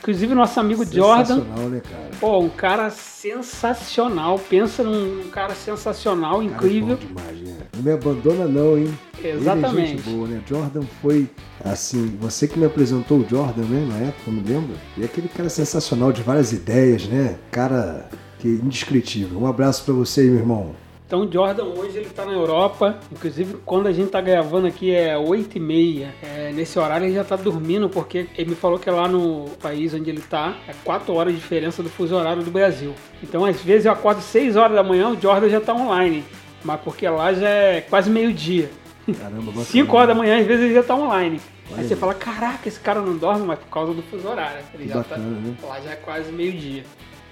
Inclusive 0.00 0.34
nosso 0.36 0.60
amigo 0.60 0.84
Jordan. 0.84 1.38
Né, 1.68 1.80
cara? 1.80 2.10
Pô, 2.20 2.38
um 2.38 2.48
cara 2.48 2.90
sensacional. 2.90 4.38
Pensa 4.38 4.84
num 4.84 5.28
cara 5.30 5.52
sensacional, 5.52 6.34
cara 6.34 6.44
incrível. 6.44 6.96
Bom 6.96 7.06
demais, 7.06 7.40
né? 7.40 7.56
Não 7.74 7.82
me 7.82 7.90
abandona 7.90 8.44
não, 8.46 8.78
hein? 8.78 8.96
Exatamente. 9.22 9.76
Ele 9.76 9.82
é 9.82 9.86
gente 9.86 10.10
boa, 10.10 10.28
né? 10.28 10.42
Jordan 10.46 10.82
foi 11.02 11.28
assim, 11.64 12.16
você 12.20 12.46
que 12.46 12.56
me 12.56 12.66
apresentou 12.66 13.18
o 13.18 13.28
Jordan, 13.28 13.62
né, 13.62 13.84
na 13.88 14.06
época, 14.06 14.22
eu 14.28 14.32
me 14.32 14.42
lembro. 14.42 14.76
E 14.96 15.04
aquele 15.04 15.28
cara 15.28 15.48
sensacional 15.48 16.12
de 16.12 16.22
várias 16.22 16.52
ideias, 16.52 17.06
né? 17.06 17.36
Cara 17.50 18.08
que 18.38 18.46
indescritível. 18.46 19.40
Um 19.40 19.46
abraço 19.46 19.84
para 19.84 19.94
você 19.94 20.22
meu 20.22 20.36
irmão. 20.36 20.85
Então 21.06 21.20
o 21.20 21.32
Jordan 21.32 21.64
hoje 21.66 21.98
ele 21.98 22.06
está 22.06 22.24
na 22.24 22.32
Europa, 22.32 22.98
inclusive 23.12 23.58
quando 23.64 23.86
a 23.86 23.92
gente 23.92 24.06
está 24.06 24.20
gravando 24.20 24.66
aqui 24.66 24.92
é 24.92 25.16
8 25.16 25.56
e 25.56 25.60
meia. 25.60 26.12
É, 26.20 26.50
nesse 26.52 26.76
horário 26.80 27.06
ele 27.06 27.14
já 27.14 27.22
está 27.22 27.36
dormindo 27.36 27.88
porque 27.88 28.26
ele 28.36 28.50
me 28.50 28.56
falou 28.56 28.76
que 28.76 28.90
lá 28.90 29.06
no 29.06 29.44
país 29.62 29.94
onde 29.94 30.10
ele 30.10 30.18
está 30.18 30.56
é 30.66 30.72
4 30.84 31.14
horas 31.14 31.32
de 31.32 31.38
diferença 31.38 31.80
do 31.80 31.88
fuso 31.88 32.16
horário 32.16 32.42
do 32.42 32.50
Brasil. 32.50 32.92
Então 33.22 33.44
às 33.44 33.60
vezes 33.62 33.86
eu 33.86 33.92
acordo 33.92 34.20
6 34.20 34.56
horas 34.56 34.74
da 34.74 34.82
manhã, 34.82 35.10
o 35.10 35.20
Jordan 35.20 35.48
já 35.48 35.58
está 35.58 35.72
online, 35.72 36.24
mas 36.64 36.80
porque 36.80 37.08
lá 37.08 37.32
já 37.32 37.48
é 37.48 37.80
quase 37.82 38.10
meio 38.10 38.32
dia. 38.32 38.68
Caramba, 39.16 39.52
5 39.62 39.96
horas 39.96 40.08
da 40.08 40.14
manhã 40.14 40.40
às 40.40 40.46
vezes 40.46 40.64
ele 40.64 40.74
já 40.74 40.80
está 40.80 40.96
online. 40.96 41.40
Aí 41.76 41.86
você 41.86 41.94
fala, 41.94 42.14
caraca, 42.14 42.68
esse 42.68 42.78
cara 42.80 43.00
não 43.00 43.16
dorme, 43.16 43.44
mas 43.46 43.58
por 43.60 43.68
causa 43.68 43.92
do 43.92 44.02
fuso 44.02 44.26
horário. 44.28 44.64
Ele 44.74 44.88
já 44.88 45.02
tá, 45.04 45.16
né? 45.18 45.54
Lá 45.62 45.80
já 45.80 45.90
é 45.92 45.96
quase 45.96 46.32
meio 46.32 46.52
dia. 46.52 46.84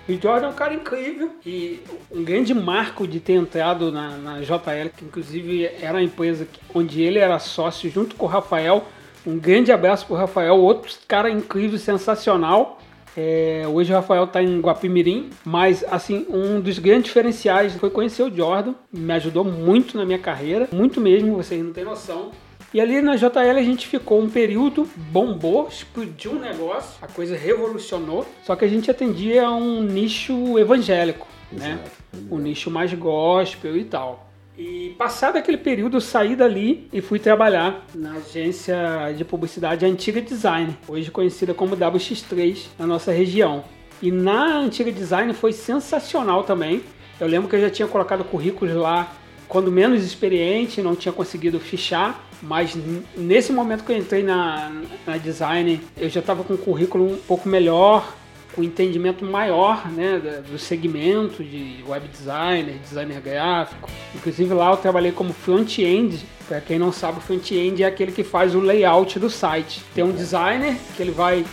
O 0.07 0.13
Jordan 0.13 0.49
é 0.49 0.51
um 0.51 0.55
cara 0.55 0.75
incrível 0.75 1.31
e 1.47 1.81
um 2.11 2.23
grande 2.23 2.53
marco 2.53 3.09
de 3.09 3.21
ter 3.21 3.33
entrado 3.33 3.91
na, 3.91 4.11
na 4.19 4.41
JL, 4.41 4.91
que 4.95 5.05
inclusive 5.05 5.65
era 5.81 5.99
a 5.99 6.03
empresa 6.03 6.47
onde 6.75 7.01
ele 7.01 7.19
era 7.19 7.39
sócio 7.39 7.91
junto 7.91 8.15
com 8.15 8.27
o 8.27 8.29
Rafael. 8.29 8.85
Um 9.27 9.39
grande 9.39 9.73
abraço 9.73 10.05
para 10.07 10.15
o 10.15 10.19
Rafael, 10.19 10.57
outro 10.57 10.93
cara 11.09 11.31
incrível, 11.31 11.79
sensacional. 11.79 12.79
É, 13.17 13.63
hoje 13.67 13.93
o 13.93 13.95
Rafael 13.97 14.25
está 14.25 14.43
em 14.43 14.61
Guapimirim, 14.61 15.31
mas 15.43 15.83
assim, 15.91 16.27
um 16.29 16.61
dos 16.61 16.79
grandes 16.79 17.05
diferenciais 17.05 17.75
foi 17.75 17.89
conhecer 17.89 18.25
o 18.25 18.35
Jordan, 18.35 18.75
me 18.93 19.13
ajudou 19.15 19.45
muito 19.45 19.97
na 19.97 20.05
minha 20.05 20.19
carreira, 20.19 20.69
muito 20.73 21.01
mesmo, 21.01 21.37
vocês 21.37 21.65
não 21.65 21.73
têm 21.73 21.85
noção. 21.85 22.33
E 22.75 22.81
ali 22.81 23.01
na 23.01 23.15
JL 23.15 23.57
a 23.57 23.63
gente 23.63 23.87
ficou 23.87 24.21
um 24.21 24.29
período, 24.29 24.89
bombou, 24.97 25.69
explodiu 25.69 26.33
um 26.33 26.41
negócio, 26.41 26.97
a 27.01 27.07
coisa 27.07 27.37
revolucionou, 27.37 28.27
só 28.43 28.57
que 28.57 28.65
a 28.65 28.69
gente 28.69 28.91
atendia 28.91 29.47
a 29.47 29.55
um 29.55 29.81
nicho 29.81 30.59
evangélico, 30.59 31.29
né? 31.53 31.79
Exato. 31.81 31.91
né? 32.13 32.29
Um 32.33 32.39
nicho 32.39 32.73
mais 32.73 32.93
gospel 32.93 33.77
e 33.77 33.85
tal. 33.85 34.29
E 34.59 34.93
passado 34.99 35.37
aquele 35.37 35.57
período, 35.57 35.99
eu 35.99 36.01
saí 36.01 36.35
dali 36.35 36.89
e 36.93 37.01
fui 37.01 37.21
trabalhar 37.21 37.87
na 37.95 38.15
agência 38.15 38.77
de 39.17 39.25
publicidade 39.25 39.87
Antiga 39.87 40.21
Design, 40.21 40.77
hoje 40.89 41.13
conhecida 41.13 41.55
como 41.55 41.77
WX3 41.77 42.67
na 42.77 42.89
nossa 42.89 43.13
região. 43.13 43.63
E 44.03 44.11
na 44.11 44.59
Antiga 44.59 44.91
Design 44.91 45.33
foi 45.33 45.53
sensacional 45.53 46.43
também. 46.43 46.83
Eu 47.21 47.29
lembro 47.29 47.49
que 47.49 47.55
eu 47.55 47.61
já 47.61 47.71
tinha 47.71 47.87
colocado 47.87 48.25
currículos 48.25 48.75
lá 48.75 49.13
quando 49.49 49.71
menos 49.71 50.05
experiente, 50.05 50.83
não 50.83 50.97
tinha 50.97 51.13
conseguido 51.13 51.61
fichar, 51.61 52.29
mas 52.43 52.77
nesse 53.17 53.53
momento 53.53 53.85
que 53.85 53.93
eu 53.93 53.97
entrei 53.97 54.23
na, 54.23 54.73
na 55.07 55.17
design, 55.17 55.81
eu 55.97 56.09
já 56.09 56.21
estava 56.21 56.45
com 56.45 56.55
um 56.55 56.59
currículo 56.59 57.13
um 57.13 57.17
pouco 57.17 57.49
melhor, 57.49 58.15
com 58.55 58.61
um 58.61 58.65
entendimento 58.65 59.25
maior 59.25 59.91
né, 59.91 60.21
do 60.49 60.59
segmento 60.59 61.43
de 61.43 61.85
web 61.87 62.07
designer, 62.09 62.79
designer 62.79 63.21
gráfico. 63.21 63.91
Inclusive 64.15 64.55
lá 64.55 64.71
eu 64.71 64.77
trabalhei 64.77 65.13
como 65.13 65.33
front-end. 65.33 66.25
Para 66.47 66.61
quem 66.61 66.79
não 66.79 66.93
sabe, 66.93 67.19
o 67.19 67.21
front-end 67.21 67.83
é 67.83 67.87
aquele 67.87 68.13
que 68.13 68.23
faz 68.23 68.55
o 68.55 68.61
layout 68.61 69.19
do 69.19 69.29
site. 69.29 69.83
Tem 69.95 70.05
um 70.05 70.13
designer 70.13 70.77
que 70.95 71.03
ele 71.03 71.11
vai 71.11 71.45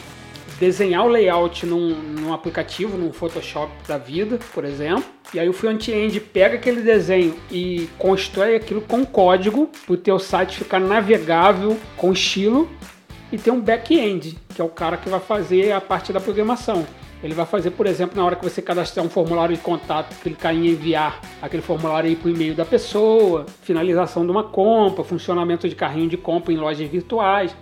desenhar 0.62 1.04
o 1.04 1.08
layout 1.08 1.66
num, 1.66 1.90
num 1.90 2.32
aplicativo, 2.32 2.96
num 2.96 3.12
Photoshop 3.12 3.72
da 3.88 3.98
vida, 3.98 4.38
por 4.54 4.64
exemplo. 4.64 5.04
E 5.34 5.40
aí 5.40 5.50
o 5.50 5.54
front-end 5.54 6.20
pega 6.20 6.54
aquele 6.54 6.82
desenho 6.82 7.36
e 7.50 7.90
constrói 7.98 8.56
aquilo 8.56 8.80
com 8.80 9.04
código 9.04 9.72
para 9.84 9.94
o 9.94 9.98
teu 9.98 10.20
site 10.20 10.58
ficar 10.58 10.80
navegável 10.80 11.80
com 11.98 12.14
estilo. 12.14 12.70
e 13.32 13.38
tem 13.38 13.52
um 13.52 13.62
back-end, 13.62 14.38
que 14.54 14.62
é 14.62 14.64
o 14.64 14.70
cara 14.70 14.98
que 14.98 15.10
vai 15.10 15.20
fazer 15.20 15.72
a 15.72 15.82
parte 15.82 16.14
da 16.14 16.20
programação. 16.20 16.86
Ele 17.24 17.34
vai 17.34 17.46
fazer, 17.46 17.72
por 17.72 17.88
exemplo, 17.88 18.18
na 18.18 18.26
hora 18.26 18.36
que 18.36 18.44
você 18.44 18.62
cadastrar 18.62 19.04
um 19.06 19.10
formulário 19.10 19.56
de 19.56 19.62
contato, 19.62 20.14
clicar 20.22 20.54
em 20.54 20.68
enviar 20.68 21.22
aquele 21.42 21.64
formulário 21.64 22.10
aí 22.10 22.16
para 22.16 22.28
o 22.28 22.32
e-mail 22.32 22.54
da 22.54 22.66
pessoa, 22.66 23.46
finalização 23.64 24.26
de 24.26 24.32
uma 24.32 24.44
compra, 24.44 25.04
funcionamento 25.04 25.68
de 25.68 25.76
carrinho 25.76 26.10
de 26.10 26.18
compra 26.18 26.54
em 26.54 26.58
lojas 26.58 26.88
virtuais, 26.90 27.56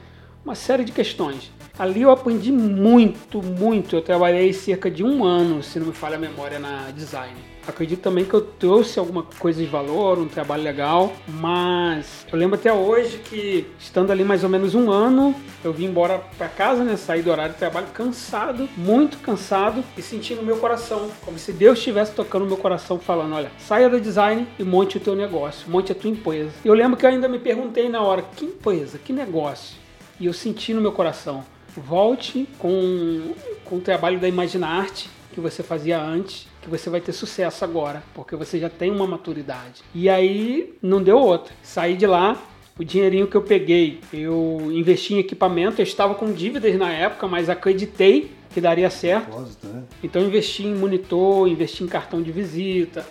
uma 0.44 0.56
série 0.56 0.84
de 0.84 0.92
questões. 0.92 1.52
Ali 1.80 2.02
eu 2.02 2.12
aprendi 2.12 2.52
muito, 2.52 3.42
muito. 3.42 3.96
Eu 3.96 4.02
trabalhei 4.02 4.52
cerca 4.52 4.92
de 4.92 5.02
um 5.02 5.24
ano, 5.24 5.64
se 5.64 5.80
não 5.80 5.88
me 5.88 5.94
falha 5.94 6.18
a 6.18 6.20
memória, 6.20 6.60
na 6.60 6.92
design. 6.92 7.38
Acredito 7.66 8.02
também 8.02 8.26
que 8.26 8.34
eu 8.34 8.42
trouxe 8.42 9.00
alguma 9.00 9.24
coisa 9.24 9.62
de 9.62 9.66
valor, 9.66 10.20
um 10.20 10.28
trabalho 10.28 10.62
legal, 10.62 11.14
mas 11.26 12.26
eu 12.30 12.38
lembro 12.38 12.56
até 12.56 12.74
hoje 12.74 13.20
que, 13.20 13.66
estando 13.80 14.12
ali 14.12 14.26
mais 14.26 14.44
ou 14.44 14.50
menos 14.50 14.76
um 14.76 14.92
ano, 14.92 15.34
eu 15.64 15.72
vim 15.72 15.86
embora 15.86 16.22
para 16.38 16.50
casa, 16.50 16.84
né? 16.84 16.98
Saí 16.98 17.22
do 17.22 17.32
horário 17.32 17.54
de 17.54 17.60
trabalho 17.60 17.88
cansado, 17.94 18.68
muito 18.76 19.18
cansado 19.20 19.82
e 19.98 20.02
sentindo 20.02 20.42
o 20.42 20.46
meu 20.46 20.58
coração, 20.58 21.10
como 21.24 21.40
se 21.40 21.54
Deus 21.54 21.78
estivesse 21.78 22.12
tocando 22.12 22.44
o 22.44 22.48
meu 22.48 22.58
coração, 22.58 23.00
falando: 23.00 23.36
olha, 23.36 23.54
saia 23.58 23.90
do 23.90 24.02
design 24.02 24.46
e 24.60 24.66
monte 24.66 24.98
o 24.98 25.00
teu 25.00 25.16
negócio, 25.16 25.70
monte 25.70 25.94
a 25.94 25.96
tua 25.96 26.10
empresa. 26.10 26.52
E 26.66 26.68
eu 26.68 26.74
lembro 26.74 26.98
que 26.98 27.06
eu 27.06 27.10
ainda 27.10 27.30
me 27.30 27.40
perguntei 27.40 27.88
na 27.88 28.02
hora: 28.02 28.22
que 28.36 28.44
empresa, 28.44 28.98
que 28.98 29.14
negócio? 29.14 29.78
E 30.20 30.26
eu 30.26 30.34
senti 30.34 30.74
no 30.74 30.82
meu 30.82 30.92
coração 30.92 31.46
volte 31.76 32.48
com, 32.58 33.34
com 33.66 33.78
o 33.78 33.82
trabalho 33.82 34.20
da 34.20 34.28
Imagina 34.28 34.68
Arte 34.68 35.10
que 35.32 35.40
você 35.40 35.64
fazia 35.64 36.02
antes, 36.02 36.48
que 36.62 36.70
você 36.70 36.90
vai 36.90 37.00
ter 37.00 37.14
sucesso 37.14 37.64
agora, 37.64 38.04
porque 38.14 38.36
você 38.36 38.60
já 38.60 38.70
tem 38.70 38.92
uma 38.92 39.08
maturidade. 39.08 39.82
E 39.94 40.10
aí 40.10 40.74
não 40.82 41.02
deu 41.02 41.18
outra. 41.18 41.54
Saí 41.64 41.96
de 41.96 42.06
lá, 42.06 42.42
o 42.78 42.84
dinheirinho 42.84 43.28
que 43.28 43.36
eu 43.36 43.42
peguei, 43.42 44.02
eu 44.12 44.70
investi 44.72 45.14
em 45.14 45.20
equipamento, 45.20 45.80
eu 45.80 45.84
estava 45.84 46.16
com 46.16 46.32
dívidas 46.32 46.76
na 46.76 46.92
época, 46.92 47.28
mas 47.28 47.50
acreditei 47.50 48.32
que 48.50 48.60
daria 48.60 48.90
certo. 48.90 49.48
Né? 49.64 49.84
Então 50.04 50.22
investi 50.22 50.66
em 50.66 50.76
monitor, 50.76 51.48
investi 51.48 51.84
em 51.84 51.88
cartão 51.88 52.22
de 52.22 52.32
visita, 52.32 53.06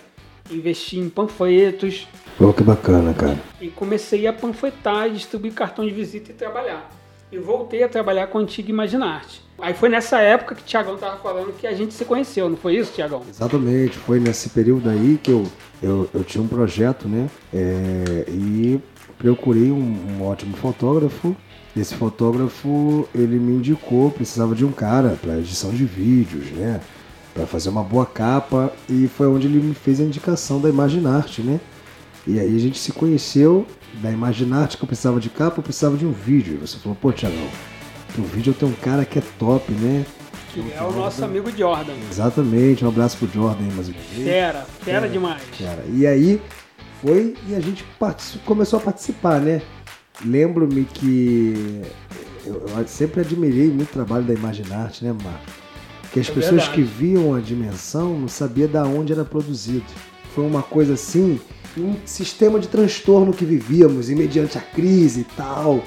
investi 0.51 0.99
em 0.99 1.09
panfletos. 1.09 2.07
Pô, 2.37 2.53
que 2.53 2.63
bacana, 2.63 3.13
cara. 3.13 3.39
E 3.61 3.69
comecei 3.69 4.27
a 4.27 4.33
panfletar, 4.33 5.09
distribuir 5.09 5.53
cartão 5.53 5.85
de 5.85 5.91
visita 5.91 6.31
e 6.31 6.33
trabalhar 6.33 6.98
e 7.31 7.37
voltei 7.37 7.83
a 7.83 7.89
trabalhar 7.89 8.27
com 8.27 8.37
a 8.37 8.41
antiga 8.41 8.69
Imaginarte. 8.69 9.41
Aí 9.61 9.73
foi 9.73 9.89
nessa 9.89 10.19
época 10.19 10.55
que 10.55 10.61
o 10.61 10.65
Tiagão 10.65 10.95
estava 10.95 11.17
falando 11.17 11.55
que 11.57 11.67
a 11.67 11.73
gente 11.73 11.93
se 11.93 12.05
conheceu, 12.05 12.49
não 12.49 12.57
foi 12.57 12.77
isso, 12.77 12.93
Tiagão? 12.93 13.21
Exatamente, 13.29 13.97
foi 13.97 14.19
nesse 14.19 14.49
período 14.49 14.89
aí 14.89 15.19
que 15.21 15.31
eu, 15.31 15.45
eu, 15.83 16.09
eu 16.13 16.23
tinha 16.23 16.41
um 16.41 16.47
projeto, 16.47 17.07
né? 17.07 17.29
É, 17.53 18.25
e 18.29 18.81
procurei 19.17 19.69
um, 19.69 20.17
um, 20.17 20.23
ótimo 20.25 20.55
fotógrafo. 20.55 21.35
Esse 21.75 21.93
fotógrafo, 21.93 23.07
ele 23.13 23.37
me 23.37 23.53
indicou, 23.53 24.09
precisava 24.09 24.55
de 24.55 24.65
um 24.65 24.71
cara 24.71 25.17
para 25.21 25.37
edição 25.37 25.71
de 25.71 25.85
vídeos, 25.85 26.45
né? 26.51 26.79
Para 27.33 27.45
fazer 27.45 27.69
uma 27.69 27.83
boa 27.83 28.05
capa. 28.05 28.73
E 28.89 29.07
foi 29.07 29.27
onde 29.27 29.45
ele 29.47 29.59
me 29.59 29.75
fez 29.75 29.99
a 29.99 30.03
indicação 30.03 30.59
da 30.59 30.69
Imaginarte, 30.69 31.41
né? 31.41 31.59
E 32.27 32.39
aí 32.39 32.55
a 32.55 32.59
gente 32.59 32.77
se 32.77 32.91
conheceu 32.91 33.65
da 34.01 34.11
Imaginarte 34.11 34.77
que 34.77 34.83
eu 34.83 34.87
precisava 34.87 35.19
de 35.19 35.29
capa, 35.29 35.59
eu 35.59 35.63
precisava 35.63 35.97
de 35.97 36.05
um 36.05 36.11
vídeo. 36.11 36.55
E 36.55 36.57
você 36.57 36.77
falou, 36.77 36.97
pô, 36.99 37.11
Tiagão, 37.11 37.47
o 38.17 38.23
vídeo 38.23 38.51
eu 38.51 38.53
tenho 38.53 38.71
um 38.71 38.75
cara 38.75 39.05
que 39.05 39.19
é 39.19 39.23
top, 39.37 39.71
né? 39.71 40.05
Que 40.53 40.73
é 40.73 40.81
o 40.81 40.91
nosso 40.91 41.23
amigo 41.23 41.49
Jordan. 41.55 41.93
Exatamente, 42.09 42.83
um 42.83 42.87
abraço 42.87 43.17
pro 43.17 43.27
Jordan 43.27 43.65
aí 43.65 43.71
mais 43.73 43.87
uma 43.87 43.97
vez. 43.97 44.27
Fera, 44.27 44.65
fera 44.81 45.07
demais. 45.07 45.41
Fera. 45.51 45.83
E 45.93 46.07
aí 46.07 46.41
foi 47.01 47.35
e 47.47 47.55
a 47.55 47.59
gente 47.59 47.85
começou 48.45 48.79
a 48.79 48.81
participar, 48.81 49.39
né? 49.39 49.61
Lembro-me 50.25 50.85
que 50.85 51.83
eu, 52.45 52.65
eu, 52.67 52.87
sempre 52.87 53.21
admirei 53.21 53.67
muito 53.67 53.89
o 53.89 53.93
trabalho 53.93 54.25
da 54.25 54.33
Imaginarte, 54.33 55.05
né, 55.05 55.13
Marco? 55.23 55.45
Que 56.11 56.19
as 56.19 56.29
é 56.29 56.33
pessoas 56.33 56.63
verdade. 56.63 56.73
que 56.73 56.81
viam 56.81 57.35
a 57.35 57.39
dimensão 57.39 58.19
não 58.19 58.27
sabiam 58.27 58.69
da 58.69 58.83
onde 58.83 59.13
era 59.13 59.23
produzido. 59.23 59.85
Foi 60.33 60.45
uma 60.45 60.63
coisa 60.63 60.93
assim 60.93 61.39
um 61.77 61.95
sistema 62.05 62.59
de 62.59 62.67
transtorno 62.67 63.33
que 63.33 63.45
vivíamos 63.45 64.09
e 64.09 64.15
mediante 64.15 64.57
a 64.57 64.61
crise 64.61 65.21
e 65.21 65.23
tal. 65.35 65.83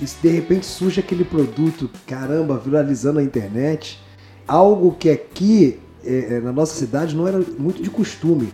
E 0.00 0.04
de 0.04 0.28
repente 0.28 0.66
surge 0.66 1.00
aquele 1.00 1.24
produto, 1.24 1.90
caramba, 2.06 2.58
viralizando 2.58 3.18
na 3.18 3.22
internet, 3.22 3.98
algo 4.46 4.94
que 4.98 5.08
aqui 5.08 5.78
é, 6.04 6.36
é, 6.36 6.40
na 6.40 6.52
nossa 6.52 6.74
cidade 6.74 7.16
não 7.16 7.26
era 7.26 7.42
muito 7.58 7.82
de 7.82 7.90
costume. 7.90 8.52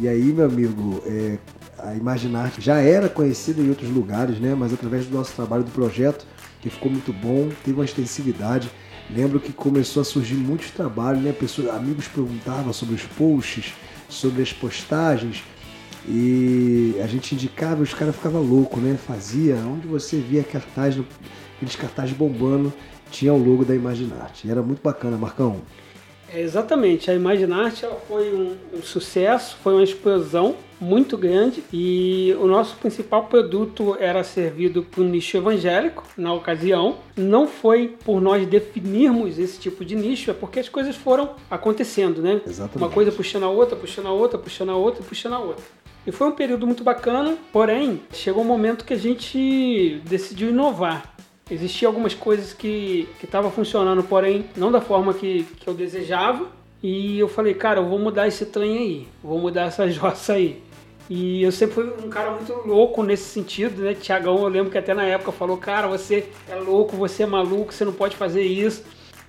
E 0.00 0.08
aí, 0.08 0.32
meu 0.32 0.46
amigo, 0.46 1.02
é, 1.04 1.38
a 1.78 1.94
Imaginarte 1.94 2.60
já 2.60 2.78
era 2.78 3.08
conhecida 3.08 3.60
em 3.60 3.68
outros 3.68 3.90
lugares, 3.90 4.40
né? 4.40 4.54
Mas 4.54 4.72
através 4.72 5.06
do 5.06 5.16
nosso 5.16 5.34
trabalho 5.34 5.64
do 5.64 5.70
projeto, 5.70 6.26
que 6.60 6.70
ficou 6.70 6.90
muito 6.90 7.12
bom, 7.12 7.50
teve 7.64 7.78
uma 7.78 7.84
extensividade. 7.84 8.70
Lembro 9.10 9.38
que 9.38 9.52
começou 9.52 10.00
a 10.00 10.04
surgir 10.04 10.34
muitos 10.34 10.70
trabalhos, 10.70 11.22
né? 11.22 11.32
Pessoas, 11.32 11.68
amigos 11.68 12.08
perguntavam 12.08 12.72
sobre 12.72 12.94
os 12.94 13.02
posts, 13.02 13.74
sobre 14.08 14.42
as 14.42 14.52
postagens. 14.52 15.42
E 16.06 16.96
a 17.02 17.06
gente 17.06 17.34
indicava 17.34 17.80
e 17.80 17.82
os 17.82 17.94
caras 17.94 18.14
ficavam 18.14 18.42
loucos, 18.42 18.82
né? 18.82 18.96
Fazia, 18.96 19.56
onde 19.56 19.86
você 19.86 20.16
via 20.16 20.42
cartaz, 20.42 20.98
aqueles 21.56 21.76
cartazes 21.76 22.14
bombando, 22.14 22.72
tinha 23.10 23.32
o 23.32 23.38
logo 23.38 23.64
da 23.64 23.74
Imaginarte. 23.74 24.46
E 24.46 24.50
era 24.50 24.62
muito 24.62 24.82
bacana, 24.82 25.16
Marcão. 25.16 25.62
É, 26.34 26.40
exatamente, 26.40 27.10
a 27.10 27.14
Imaginarte 27.14 27.84
ela 27.84 27.94
foi 28.08 28.34
um, 28.34 28.56
um, 28.76 28.82
sucesso, 28.82 29.56
foi 29.62 29.74
uma 29.74 29.84
explosão 29.84 30.56
muito 30.80 31.16
grande 31.16 31.62
e 31.72 32.34
o 32.40 32.46
nosso 32.46 32.76
principal 32.76 33.26
produto 33.26 33.96
era 34.00 34.24
servido 34.24 34.82
para 34.82 35.00
o 35.00 35.04
nicho 35.04 35.36
evangélico 35.36 36.02
na 36.18 36.32
ocasião. 36.32 36.96
Não 37.16 37.46
foi 37.46 37.96
por 38.04 38.20
nós 38.20 38.44
definirmos 38.48 39.38
esse 39.38 39.60
tipo 39.60 39.84
de 39.84 39.94
nicho, 39.94 40.28
é 40.28 40.34
porque 40.34 40.58
as 40.58 40.68
coisas 40.68 40.96
foram 40.96 41.36
acontecendo, 41.48 42.20
né? 42.20 42.40
Exatamente. 42.44 42.78
Uma 42.78 42.90
coisa 42.90 43.12
puxando 43.12 43.44
a 43.44 43.48
outra, 43.48 43.76
puxando 43.76 44.06
a 44.06 44.12
outra, 44.12 44.36
puxando 44.36 44.70
a 44.70 44.76
outra, 44.76 45.04
puxando 45.04 45.34
a 45.34 45.38
outra. 45.38 45.64
E 46.06 46.12
foi 46.12 46.28
um 46.28 46.32
período 46.32 46.66
muito 46.66 46.84
bacana, 46.84 47.36
porém, 47.52 48.02
chegou 48.12 48.42
um 48.42 48.46
momento 48.46 48.84
que 48.84 48.92
a 48.92 48.98
gente 48.98 50.00
decidiu 50.04 50.50
inovar. 50.50 51.14
Existiam 51.50 51.90
algumas 51.90 52.14
coisas 52.14 52.52
que 52.52 53.08
estavam 53.22 53.50
funcionando, 53.50 54.02
porém, 54.02 54.46
não 54.56 54.70
da 54.70 54.80
forma 54.80 55.14
que, 55.14 55.44
que 55.58 55.68
eu 55.68 55.74
desejava. 55.74 56.46
E 56.82 57.18
eu 57.18 57.28
falei, 57.28 57.54
cara, 57.54 57.80
eu 57.80 57.88
vou 57.88 57.98
mudar 57.98 58.28
esse 58.28 58.44
trem 58.44 58.76
aí, 58.76 59.08
vou 59.22 59.38
mudar 59.38 59.62
essa 59.62 59.88
jossa 59.90 60.34
aí. 60.34 60.62
E 61.08 61.42
eu 61.42 61.52
sempre 61.52 61.74
fui 61.74 61.84
um 62.04 62.08
cara 62.08 62.30
muito 62.30 62.52
louco 62.66 63.02
nesse 63.02 63.24
sentido, 63.24 63.82
né? 63.82 63.94
Tiagão, 63.94 64.38
eu 64.42 64.48
lembro 64.48 64.70
que 64.70 64.78
até 64.78 64.94
na 64.94 65.04
época 65.04 65.32
falou, 65.32 65.56
cara, 65.58 65.86
você 65.86 66.26
é 66.48 66.54
louco, 66.56 66.96
você 66.96 67.24
é 67.24 67.26
maluco, 67.26 67.72
você 67.72 67.84
não 67.84 67.92
pode 67.92 68.16
fazer 68.16 68.42
isso. 68.42 68.84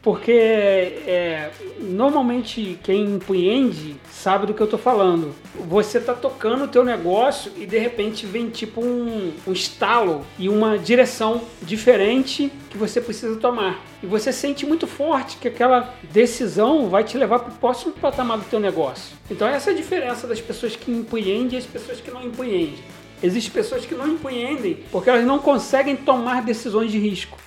Porque 0.06 0.32
é, 0.32 1.50
normalmente 1.80 2.78
quem 2.84 3.06
empreende 3.06 3.96
sabe 4.08 4.46
do 4.46 4.54
que 4.54 4.62
eu 4.62 4.68
tô 4.68 4.78
falando. 4.78 5.34
Você 5.68 6.00
tá 6.00 6.14
tocando 6.14 6.66
o 6.66 6.68
teu 6.68 6.86
negócio 6.86 7.52
e 7.58 7.66
de 7.66 7.80
repente 7.80 8.24
vem 8.24 8.52
tipo 8.52 8.86
um, 8.86 9.34
um 9.48 9.52
estalo 9.52 10.24
e 10.38 10.48
uma 10.48 10.78
direção 10.78 11.42
diferente 11.60 12.52
que 12.70 12.78
você 12.78 13.02
precisa 13.02 13.36
tomar. 13.38 13.84
E 14.04 14.06
você 14.06 14.32
sente 14.32 14.64
muito 14.64 14.86
forte 14.86 15.38
que 15.38 15.48
aquela 15.48 15.96
decisão 16.12 16.88
vai 16.88 17.04
te 17.04 17.18
levar 17.18 17.40
para 17.40 17.52
o 17.52 17.56
próximo 17.56 17.92
patamar 17.94 18.38
do 18.38 18.46
teu 18.46 18.60
negócio. 18.60 19.18
Então 19.32 19.48
essa 19.48 19.72
é 19.72 19.74
a 19.74 19.76
diferença 19.76 20.28
das 20.28 20.40
pessoas 20.40 20.76
que 20.76 20.92
empreendem 20.92 21.56
e 21.56 21.58
as 21.58 21.66
pessoas 21.66 22.00
que 22.00 22.12
não 22.12 22.24
empreendem. 22.24 22.78
Existem 23.24 23.52
pessoas 23.52 23.84
que 23.88 23.96
não 23.96 24.08
empreendem 24.08 24.84
porque 24.92 25.10
elas 25.10 25.26
não 25.26 25.40
conseguem 25.40 25.96
tomar 25.96 26.44
decisões 26.44 26.92
de 26.92 27.00
risco. 27.00 27.40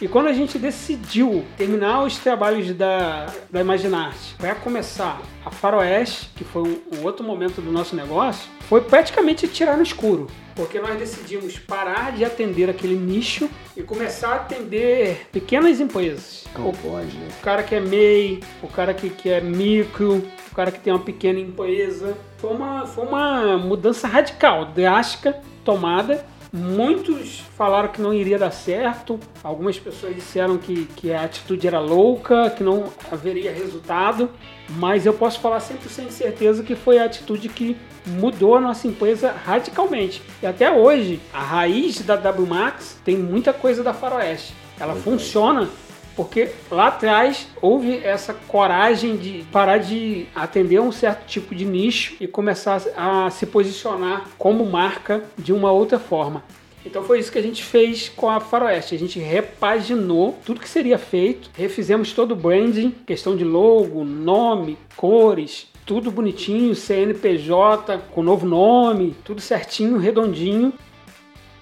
E 0.00 0.08
quando 0.08 0.28
a 0.28 0.32
gente 0.32 0.58
decidiu 0.58 1.44
terminar 1.56 2.02
os 2.04 2.18
trabalhos 2.18 2.72
da, 2.74 3.26
da 3.50 3.60
Imaginarte 3.60 4.34
para 4.36 4.54
começar 4.54 5.20
a 5.44 5.50
Faroeste, 5.50 6.30
que 6.36 6.44
foi 6.44 6.62
um, 6.62 6.80
um, 6.96 7.04
outro 7.04 7.24
momento 7.24 7.60
do 7.60 7.70
nosso 7.70 7.94
negócio, 7.94 8.50
foi 8.68 8.80
praticamente 8.80 9.46
tirar 9.48 9.76
no 9.76 9.82
escuro. 9.82 10.26
Porque 10.54 10.80
nós 10.80 10.98
decidimos 10.98 11.58
parar 11.58 12.12
de 12.12 12.24
atender 12.24 12.70
aquele 12.70 12.94
nicho 12.94 13.48
e 13.76 13.82
começar 13.82 14.28
a 14.28 14.34
atender 14.36 15.28
pequenas 15.30 15.80
empresas. 15.80 16.44
o, 16.58 16.72
pode, 16.72 17.14
né? 17.16 17.28
o 17.38 17.42
cara 17.42 17.62
que 17.62 17.74
é 17.74 17.80
MEI, 17.80 18.40
o 18.62 18.68
cara 18.68 18.94
que, 18.94 19.10
que 19.10 19.28
é 19.28 19.40
micro, 19.40 20.26
o 20.50 20.54
cara 20.54 20.70
que 20.70 20.80
tem 20.80 20.92
uma 20.92 21.02
pequena 21.02 21.38
empresa. 21.38 22.16
Foi 22.38 22.50
uma, 22.50 22.86
foi 22.86 23.06
uma 23.06 23.58
mudança 23.58 24.08
radical, 24.08 24.66
drástica, 24.66 25.38
tomada 25.62 26.24
Muitos 26.56 27.40
falaram 27.54 27.90
que 27.90 28.00
não 28.00 28.14
iria 28.14 28.38
dar 28.38 28.50
certo, 28.50 29.20
algumas 29.44 29.78
pessoas 29.78 30.14
disseram 30.14 30.56
que, 30.56 30.86
que 30.96 31.12
a 31.12 31.24
atitude 31.24 31.66
era 31.66 31.78
louca, 31.78 32.48
que 32.48 32.64
não 32.64 32.84
haveria 33.12 33.52
resultado, 33.52 34.30
mas 34.70 35.04
eu 35.04 35.12
posso 35.12 35.38
falar 35.38 35.58
100% 35.58 36.06
de 36.06 36.12
certeza 36.14 36.62
que 36.62 36.74
foi 36.74 36.98
a 36.98 37.04
atitude 37.04 37.50
que 37.50 37.76
mudou 38.06 38.56
a 38.56 38.60
nossa 38.60 38.88
empresa 38.88 39.32
radicalmente. 39.44 40.22
E 40.42 40.46
até 40.46 40.72
hoje, 40.72 41.20
a 41.30 41.42
raiz 41.42 42.00
da 42.00 42.14
WMAX 42.14 42.98
tem 43.04 43.18
muita 43.18 43.52
coisa 43.52 43.82
da 43.82 43.92
Faroeste. 43.92 44.54
Ela 44.80 44.94
funciona 44.94 45.68
porque 46.16 46.48
lá 46.70 46.88
atrás 46.88 47.46
houve 47.60 47.98
essa 47.98 48.32
coragem 48.32 49.16
de 49.16 49.44
parar 49.52 49.78
de 49.78 50.26
atender 50.34 50.80
um 50.80 50.90
certo 50.90 51.26
tipo 51.26 51.54
de 51.54 51.64
nicho 51.64 52.16
e 52.18 52.26
começar 52.26 52.82
a 52.96 53.28
se 53.30 53.44
posicionar 53.44 54.26
como 54.38 54.64
marca 54.64 55.22
de 55.36 55.52
uma 55.52 55.70
outra 55.70 55.98
forma. 55.98 56.42
Então 56.86 57.02
foi 57.02 57.18
isso 57.18 57.32
que 57.32 57.38
a 57.38 57.42
gente 57.42 57.64
fez 57.64 58.08
com 58.08 58.30
a 58.30 58.38
Faroeste. 58.38 58.94
A 58.94 58.98
gente 58.98 59.18
repaginou 59.18 60.38
tudo 60.46 60.60
que 60.60 60.68
seria 60.68 60.96
feito, 60.96 61.50
refizemos 61.52 62.12
todo 62.12 62.32
o 62.32 62.36
branding, 62.36 62.94
questão 63.04 63.36
de 63.36 63.44
logo, 63.44 64.04
nome, 64.04 64.78
cores, 64.96 65.66
tudo 65.84 66.10
bonitinho, 66.10 66.74
CNPJ 66.74 67.98
com 68.12 68.22
novo 68.22 68.46
nome, 68.46 69.16
tudo 69.24 69.40
certinho, 69.40 69.98
redondinho. 69.98 70.72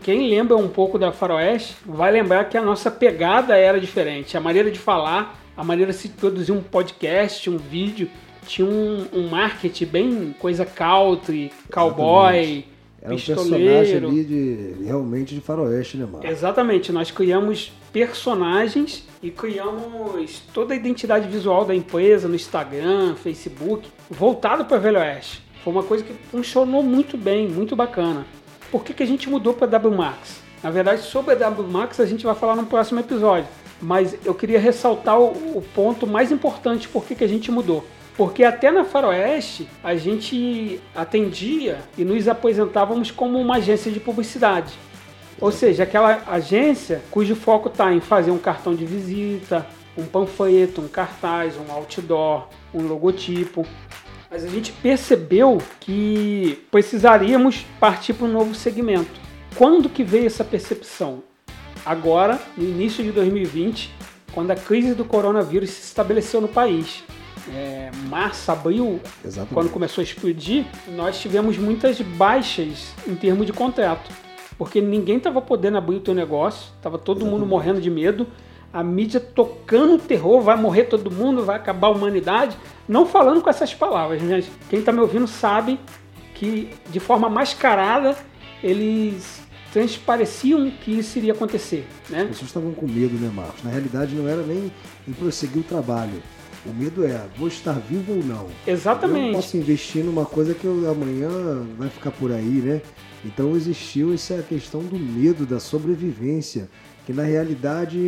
Quem 0.04 0.28
lembra 0.28 0.54
um 0.54 0.68
pouco 0.68 0.98
da 0.98 1.12
Faroeste 1.12 1.76
vai 1.86 2.12
lembrar 2.12 2.44
que 2.44 2.58
a 2.58 2.62
nossa 2.62 2.90
pegada 2.90 3.56
era 3.56 3.80
diferente, 3.80 4.36
a 4.36 4.40
maneira 4.40 4.70
de 4.70 4.78
falar, 4.78 5.42
a 5.56 5.64
maneira 5.64 5.92
de 5.92 5.96
se 5.96 6.10
produzir 6.10 6.52
um 6.52 6.60
podcast, 6.60 7.48
um 7.48 7.56
vídeo, 7.56 8.10
tinha 8.46 8.68
um, 8.68 9.06
um 9.14 9.28
marketing 9.28 9.86
bem 9.86 10.36
coisa 10.38 10.66
country, 10.66 11.50
cowboy. 11.72 12.36
Exatamente. 12.36 12.74
Era 13.00 13.14
um 13.14 13.18
personagem 13.18 13.96
ali 13.96 14.24
de, 14.24 14.84
realmente 14.84 15.34
de 15.34 15.40
faroeste, 15.40 15.96
né, 15.96 16.04
mano? 16.04 16.26
Exatamente, 16.26 16.92
nós 16.92 17.10
criamos 17.10 17.72
personagens 17.90 19.08
e 19.22 19.30
criamos 19.30 20.42
toda 20.52 20.74
a 20.74 20.76
identidade 20.76 21.26
visual 21.28 21.64
da 21.64 21.74
empresa 21.74 22.28
no 22.28 22.34
Instagram, 22.34 23.14
Facebook, 23.14 23.88
voltado 24.10 24.66
para 24.66 24.76
Velho 24.76 24.98
Oeste. 24.98 25.42
Foi 25.62 25.72
uma 25.72 25.82
coisa 25.82 26.04
que 26.04 26.12
funcionou 26.30 26.82
muito 26.82 27.16
bem, 27.16 27.48
muito 27.48 27.74
bacana. 27.74 28.26
Por 28.70 28.85
que, 28.85 28.92
que 28.94 29.03
a 29.03 29.07
gente 29.07 29.29
mudou 29.29 29.55
para 29.55 29.66
W 29.66 29.96
Max? 29.96 30.42
Na 30.62 30.70
verdade, 30.70 31.03
sobre 31.03 31.35
a 31.35 31.37
W 31.37 31.68
Max 31.68 32.00
a 32.00 32.07
gente 32.07 32.24
vai 32.24 32.35
falar 32.35 32.57
no 32.57 32.66
próximo 32.66 33.00
episódio, 33.00 33.48
mas 33.81 34.16
eu 34.24 34.35
queria 34.35 34.59
ressaltar 34.59 35.18
o, 35.20 35.59
o 35.59 35.64
ponto 35.74 36.07
mais 36.07 36.33
importante 36.33 36.88
por 36.88 37.05
que, 37.05 37.14
que 37.14 37.24
a 37.24 37.29
gente 37.29 37.50
mudou. 37.50 37.85
Porque 38.16 38.44
até 38.44 38.70
na 38.70 38.85
Faroeste 38.85 39.68
a 39.83 39.96
gente 39.96 40.81
atendia 40.94 41.79
e 41.98 42.05
nos 42.05 42.29
apresentávamos 42.29 43.11
como 43.11 43.38
uma 43.38 43.57
agência 43.57 43.90
de 43.90 43.98
publicidade. 43.98 44.72
Ou 45.40 45.50
seja, 45.50 45.83
aquela 45.83 46.22
agência 46.27 47.03
cujo 47.11 47.35
foco 47.35 47.68
está 47.68 47.92
em 47.92 48.00
fazer 48.00 48.31
um 48.31 48.38
cartão 48.38 48.74
de 48.74 48.87
visita, 48.87 49.66
um 49.98 50.07
panfleto, 50.07 50.81
um 50.81 50.88
cartaz, 50.88 51.57
um 51.57 51.72
outdoor, 51.72 52.48
um 52.72 52.87
logotipo. 52.87 53.66
Mas 54.34 54.44
a 54.44 54.48
gente 54.48 54.72
percebeu 54.72 55.58
que 55.78 56.58
precisaríamos 56.68 57.64
partir 57.78 58.14
para 58.14 58.26
um 58.26 58.32
novo 58.32 58.52
segmento. 58.52 59.20
Quando 59.54 59.88
que 59.88 60.02
veio 60.02 60.26
essa 60.26 60.42
percepção? 60.42 61.22
Agora, 61.86 62.40
no 62.56 62.64
início 62.64 63.04
de 63.04 63.12
2020, 63.12 63.94
quando 64.32 64.50
a 64.50 64.56
crise 64.56 64.92
do 64.92 65.04
coronavírus 65.04 65.70
se 65.70 65.82
estabeleceu 65.82 66.40
no 66.40 66.48
país 66.48 67.04
é, 67.54 67.92
março, 68.08 68.50
abril, 68.50 69.00
Exatamente. 69.24 69.54
quando 69.54 69.70
começou 69.70 70.02
a 70.02 70.04
explodir, 70.04 70.66
nós 70.96 71.20
tivemos 71.20 71.56
muitas 71.56 72.00
baixas 72.00 72.92
em 73.06 73.14
termos 73.14 73.46
de 73.46 73.52
contrato. 73.52 74.10
Porque 74.58 74.80
ninguém 74.80 75.18
estava 75.18 75.40
podendo 75.40 75.78
abrir 75.78 75.94
o 75.94 76.00
teu 76.00 76.12
negócio, 76.12 76.72
estava 76.74 76.98
todo 76.98 77.18
mundo 77.18 77.44
Exatamente. 77.44 77.50
morrendo 77.50 77.80
de 77.80 77.88
medo, 77.88 78.26
a 78.74 78.82
mídia 78.82 79.20
tocando 79.20 79.96
terror, 79.98 80.40
vai 80.40 80.56
morrer 80.56 80.84
todo 80.84 81.08
mundo, 81.08 81.44
vai 81.44 81.54
acabar 81.54 81.87
a 81.87 81.90
humanidade. 81.92 82.56
Não 82.88 83.06
falando 83.06 83.40
com 83.40 83.48
essas 83.48 83.72
palavras, 83.72 84.20
mas 84.20 84.46
quem 84.68 84.80
está 84.80 84.90
me 84.90 84.98
ouvindo 84.98 85.28
sabe 85.28 85.78
que 86.34 86.68
de 86.90 86.98
forma 86.98 87.28
mascarada 87.30 88.16
eles 88.60 89.40
transpareciam 89.72 90.68
que 90.82 90.98
isso 90.98 91.18
iria 91.18 91.32
acontecer. 91.32 91.87
Né? 92.10 92.22
As 92.22 92.28
pessoas 92.30 92.48
estavam 92.48 92.72
com 92.72 92.87
medo, 92.87 93.14
né, 93.14 93.30
Marcos? 93.32 93.62
Na 93.62 93.70
realidade, 93.70 94.14
não 94.16 94.28
era 94.28 94.42
nem 94.42 94.72
em 95.06 95.12
prosseguir 95.12 95.60
o 95.60 95.64
trabalho. 95.64 96.20
O 96.66 96.72
medo 96.72 97.04
é, 97.04 97.20
vou 97.37 97.46
estar 97.46 97.74
vivo 97.74 98.14
ou 98.14 98.24
não? 98.24 98.46
Eu 98.66 98.72
Exatamente. 98.74 99.26
não 99.26 99.34
posso 99.34 99.56
investir 99.56 100.02
numa 100.02 100.24
coisa 100.24 100.52
que 100.54 100.64
eu- 100.64 100.90
amanhã 100.90 101.28
vai 101.78 101.88
ficar 101.90 102.10
por 102.10 102.32
aí, 102.32 102.42
né? 102.42 102.80
Então 103.24 103.54
existiu 103.54 104.12
essa 104.14 104.42
questão 104.48 104.80
do 104.82 104.98
medo, 104.98 105.44
da 105.46 105.60
sobrevivência, 105.60 106.68
que 107.04 107.12
na 107.12 107.22
realidade 107.22 107.98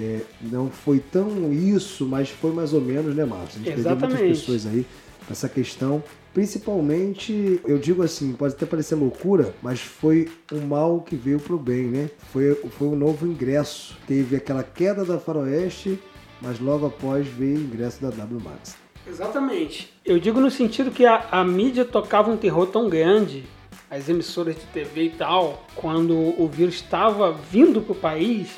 é, 0.00 0.20
não 0.42 0.70
foi 0.70 0.98
tão 0.98 1.52
isso, 1.52 2.06
mas 2.06 2.30
foi 2.30 2.52
mais 2.52 2.72
ou 2.72 2.80
menos, 2.80 3.14
né, 3.14 3.24
Marcos? 3.24 3.56
A 3.56 3.58
gente 3.58 3.66
perdeu 3.66 3.90
muitas 3.90 4.08
Exatamente. 4.10 4.38
pessoas 4.40 4.66
aí 4.66 4.86
nessa 5.28 5.48
questão. 5.48 6.02
Principalmente, 6.32 7.60
eu 7.66 7.76
digo 7.76 8.02
assim, 8.02 8.32
pode 8.32 8.54
até 8.54 8.64
parecer 8.64 8.94
loucura, 8.94 9.52
mas 9.60 9.80
foi 9.80 10.28
o 10.52 10.60
mal 10.60 11.00
que 11.00 11.16
veio 11.16 11.40
pro 11.40 11.58
bem, 11.58 11.86
né? 11.86 12.10
Foi, 12.32 12.54
foi 12.54 12.88
um 12.88 12.96
novo 12.96 13.26
ingresso. 13.26 13.98
Teve 14.06 14.36
aquela 14.36 14.62
queda 14.62 15.04
da 15.04 15.18
Faroeste, 15.18 15.98
mas 16.40 16.60
logo 16.60 16.86
após 16.86 17.26
veio 17.26 17.58
o 17.58 17.60
ingresso 17.60 18.00
da 18.00 18.10
W 18.10 18.40
Max. 18.40 18.76
Exatamente. 19.06 19.92
Eu 20.04 20.18
digo 20.18 20.40
no 20.40 20.50
sentido 20.50 20.90
que 20.90 21.04
a, 21.04 21.26
a 21.32 21.44
mídia 21.44 21.84
tocava 21.84 22.30
um 22.30 22.36
terror 22.36 22.66
tão 22.66 22.88
grande, 22.88 23.44
as 23.90 24.08
emissoras 24.08 24.54
de 24.54 24.64
TV 24.66 25.04
e 25.04 25.10
tal, 25.10 25.64
quando 25.74 26.16
o 26.16 26.46
vírus 26.46 26.76
estava 26.76 27.32
vindo 27.32 27.80
para 27.80 27.92
o 27.92 27.96
país, 27.96 28.56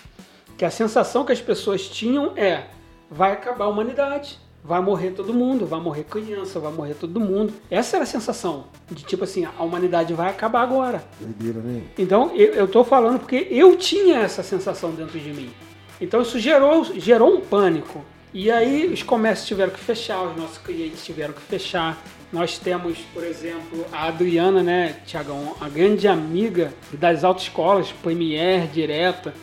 que 0.58 0.64
a 0.64 0.70
sensação 0.70 1.24
que 1.24 1.32
as 1.32 1.40
pessoas 1.40 1.88
tinham 1.88 2.32
é: 2.36 2.66
vai 3.10 3.32
acabar 3.32 3.64
a 3.64 3.68
humanidade, 3.68 4.38
vai 4.62 4.80
morrer 4.82 5.12
todo 5.12 5.32
mundo, 5.32 5.64
vai 5.64 5.80
morrer 5.80 6.04
criança, 6.04 6.60
vai 6.60 6.70
morrer 6.70 6.94
todo 6.94 7.18
mundo. 7.18 7.54
Essa 7.70 7.96
era 7.96 8.04
a 8.04 8.06
sensação 8.06 8.66
de 8.90 9.02
tipo 9.04 9.24
assim: 9.24 9.46
a 9.46 9.62
humanidade 9.62 10.12
vai 10.12 10.28
acabar 10.28 10.60
agora. 10.60 11.02
Doideira, 11.18 11.60
né? 11.60 11.82
Então 11.98 12.30
eu, 12.34 12.52
eu 12.52 12.68
tô 12.68 12.84
falando 12.84 13.18
porque 13.18 13.48
eu 13.50 13.76
tinha 13.76 14.18
essa 14.18 14.42
sensação 14.42 14.90
dentro 14.90 15.18
de 15.18 15.32
mim. 15.32 15.50
Então 15.98 16.20
isso 16.20 16.38
gerou, 16.38 16.84
gerou 16.84 17.34
um 17.34 17.40
pânico. 17.40 18.04
E 18.34 18.50
aí 18.50 18.86
os 18.86 19.02
comércios 19.02 19.46
tiveram 19.46 19.72
que 19.72 19.80
fechar, 19.80 20.22
os 20.22 20.36
nossos 20.36 20.58
clientes 20.58 21.04
tiveram 21.04 21.34
que 21.34 21.42
fechar. 21.42 22.02
Nós 22.32 22.56
temos, 22.58 22.98
por 23.12 23.22
exemplo, 23.22 23.84
a 23.92 24.08
Adriana, 24.08 24.62
né, 24.62 24.96
Tiagão, 25.04 25.54
a 25.60 25.68
grande 25.68 26.08
amiga 26.08 26.72
das 26.94 27.24
autoescolas, 27.24 27.92
Premier, 27.92 28.66
Direta. 28.68 29.34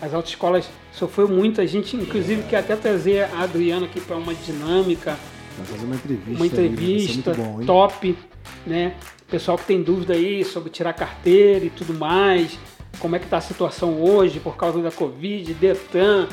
As 0.00 0.14
autoescolas 0.14 0.70
sofreu 0.92 1.28
muito, 1.28 1.60
a 1.60 1.66
gente 1.66 1.94
inclusive 1.96 2.42
quer 2.44 2.60
até 2.60 2.74
trazer 2.76 3.24
a 3.24 3.42
Adriana 3.42 3.84
aqui 3.84 4.00
para 4.00 4.16
uma 4.16 4.34
dinâmica, 4.34 5.18
Vai 5.58 5.66
fazer 5.66 5.84
uma 5.84 5.96
entrevista. 5.96 6.30
uma 6.30 6.44
aí, 6.44 6.48
entrevista 6.48 7.34
bom, 7.34 7.60
hein? 7.60 7.66
top, 7.66 8.16
né? 8.66 8.94
Pessoal 9.28 9.58
que 9.58 9.66
tem 9.66 9.82
dúvida 9.82 10.14
aí 10.14 10.42
sobre 10.42 10.70
tirar 10.70 10.94
carteira 10.94 11.66
e 11.66 11.70
tudo 11.70 11.92
mais, 11.92 12.58
como 12.98 13.14
é 13.14 13.18
que 13.18 13.26
tá 13.26 13.36
a 13.36 13.40
situação 13.42 14.02
hoje 14.02 14.40
por 14.40 14.56
causa 14.56 14.80
da 14.80 14.90
Covid, 14.90 15.52
Detan, 15.54 16.26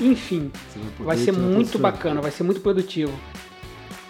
enfim, 0.00 0.50
poder 0.72 1.04
vai 1.04 1.16
ser 1.16 1.32
tirar 1.32 1.38
muito 1.38 1.78
bacana, 1.78 2.20
vai 2.20 2.30
ser 2.30 2.42
muito 2.42 2.60
produtivo. 2.60 3.12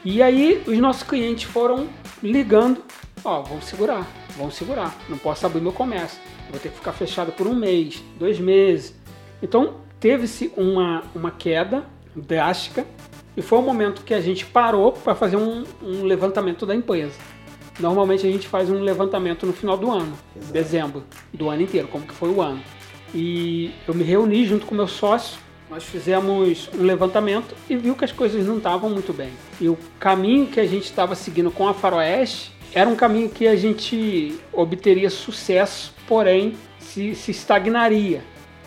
E 0.04 0.20
aí 0.22 0.62
os 0.66 0.78
nossos 0.78 1.02
clientes 1.02 1.44
foram 1.44 1.88
ligando, 2.22 2.82
ó, 3.24 3.42
vamos 3.42 3.66
segurar, 3.66 4.06
vamos 4.36 4.54
segurar, 4.54 4.96
não 5.08 5.18
posso 5.18 5.46
abrir 5.46 5.60
meu 5.60 5.72
comércio, 5.72 6.18
vou 6.50 6.58
ter 6.58 6.70
que 6.70 6.76
ficar 6.76 6.92
fechado 6.92 7.32
por 7.32 7.46
um 7.46 7.54
mês, 7.54 8.02
dois 8.18 8.38
meses. 8.38 8.94
Então 9.42 9.76
teve-se 10.00 10.52
uma, 10.56 11.02
uma 11.14 11.30
queda 11.30 11.84
drástica 12.14 12.84
e 13.36 13.42
foi 13.42 13.58
o 13.58 13.62
momento 13.62 14.02
que 14.02 14.12
a 14.12 14.20
gente 14.20 14.44
parou 14.44 14.92
para 14.92 15.14
fazer 15.14 15.36
um, 15.36 15.64
um 15.82 16.02
levantamento 16.04 16.66
da 16.66 16.74
empresa. 16.74 17.14
Normalmente 17.78 18.26
a 18.26 18.30
gente 18.30 18.46
faz 18.48 18.68
um 18.68 18.80
levantamento 18.82 19.46
no 19.46 19.52
final 19.52 19.76
do 19.76 19.90
ano, 19.90 20.12
Exato. 20.36 20.52
dezembro, 20.52 21.04
do 21.32 21.48
ano 21.48 21.62
inteiro, 21.62 21.88
como 21.88 22.06
que 22.06 22.12
foi 22.12 22.28
o 22.28 22.42
ano. 22.42 22.60
E 23.14 23.72
eu 23.86 23.94
me 23.94 24.04
reuni 24.04 24.44
junto 24.46 24.66
com 24.66 24.74
meu 24.74 24.88
sócio, 24.88 25.38
nós 25.72 25.84
fizemos 25.84 26.68
um 26.78 26.82
levantamento 26.82 27.54
e 27.66 27.78
viu 27.78 27.96
que 27.96 28.04
as 28.04 28.12
coisas 28.12 28.46
não 28.46 28.58
estavam 28.58 28.90
muito 28.90 29.10
bem. 29.10 29.30
E 29.58 29.70
o 29.70 29.78
caminho 29.98 30.46
que 30.46 30.60
a 30.60 30.66
gente 30.66 30.84
estava 30.84 31.14
seguindo 31.14 31.50
com 31.50 31.66
a 31.66 31.72
Faroeste 31.72 32.52
era 32.74 32.90
um 32.90 32.94
caminho 32.94 33.30
que 33.30 33.48
a 33.48 33.56
gente 33.56 34.38
obteria 34.52 35.08
sucesso, 35.08 35.94
porém 36.06 36.56
se, 36.78 37.14
se 37.14 37.30
estagnaria. 37.30 38.22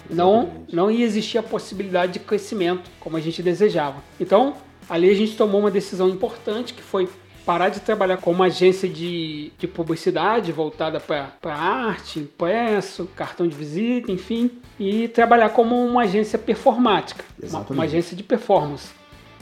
Não, 0.09 0.65
não 0.73 0.89
ia 0.89 1.05
existir 1.05 1.37
a 1.37 1.43
possibilidade 1.43 2.13
de 2.13 2.19
crescimento 2.21 2.89
como 2.99 3.17
a 3.17 3.21
gente 3.21 3.43
desejava. 3.43 4.03
Então, 4.19 4.55
ali 4.89 5.07
a 5.07 5.15
gente 5.15 5.37
tomou 5.37 5.61
uma 5.61 5.69
decisão 5.69 6.09
importante 6.09 6.73
que 6.73 6.81
foi 6.81 7.07
parar 7.45 7.69
de 7.69 7.79
trabalhar 7.79 8.17
como 8.17 8.41
agência 8.43 8.89
de, 8.89 9.51
de 9.57 9.67
publicidade 9.67 10.51
voltada 10.51 10.99
para 10.99 11.55
arte, 11.55 12.19
impresso, 12.19 13.07
cartão 13.15 13.47
de 13.47 13.55
visita, 13.55 14.11
enfim, 14.11 14.51
e 14.79 15.07
trabalhar 15.07 15.49
como 15.49 15.75
uma 15.85 16.03
agência 16.03 16.39
performática, 16.39 17.23
uma, 17.43 17.59
uma 17.69 17.83
agência 17.83 18.17
de 18.17 18.23
performance, 18.23 18.91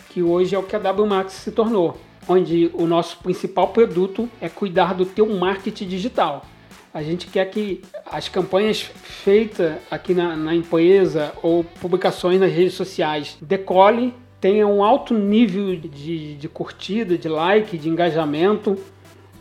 que 0.09 0.21
hoje 0.21 0.53
é 0.53 0.59
o 0.59 0.63
que 0.63 0.75
a 0.75 0.79
W 0.79 1.07
Max 1.07 1.33
se 1.33 1.51
tornou, 1.51 1.97
onde 2.27 2.69
o 2.73 2.85
nosso 2.85 3.17
principal 3.19 3.69
produto 3.69 4.29
é 4.41 4.49
cuidar 4.49 4.93
do 4.93 5.05
teu 5.05 5.27
marketing 5.27 5.87
digital. 5.87 6.45
A 6.93 7.01
gente 7.01 7.25
quer 7.27 7.49
que 7.49 7.81
as 8.05 8.29
campanhas 8.29 8.81
feitas 8.81 9.77
aqui 9.89 10.13
na, 10.13 10.35
na 10.35 10.53
empresa 10.53 11.33
ou 11.41 11.63
publicações 11.63 12.39
nas 12.39 12.51
redes 12.51 12.75
sociais 12.75 13.35
decole, 13.41 14.13
tenha 14.43 14.67
um 14.67 14.83
alto 14.83 15.13
nível 15.13 15.73
de, 15.73 16.35
de 16.35 16.49
curtida, 16.49 17.17
de 17.17 17.29
like, 17.29 17.77
de 17.77 17.87
engajamento. 17.87 18.77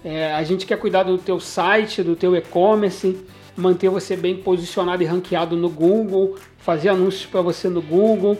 É, 0.05 0.33
a 0.33 0.45
gente 0.45 0.65
quer 0.65 0.79
cuidar 0.79 1.03
do 1.03 1.19
teu 1.19 1.41
site, 1.41 2.05
do 2.05 2.15
teu 2.15 2.37
e-commerce, 2.37 3.19
manter 3.57 3.89
você 3.89 4.17
bem 4.17 4.37
posicionado 4.37 5.03
e 5.03 5.07
ranqueado 5.07 5.57
no 5.57 5.69
Google, 5.69 6.37
fazer 6.57 6.91
anúncios 6.91 7.27
para 7.27 7.43
você 7.43 7.69
no 7.69 7.83
Google. 7.83 8.39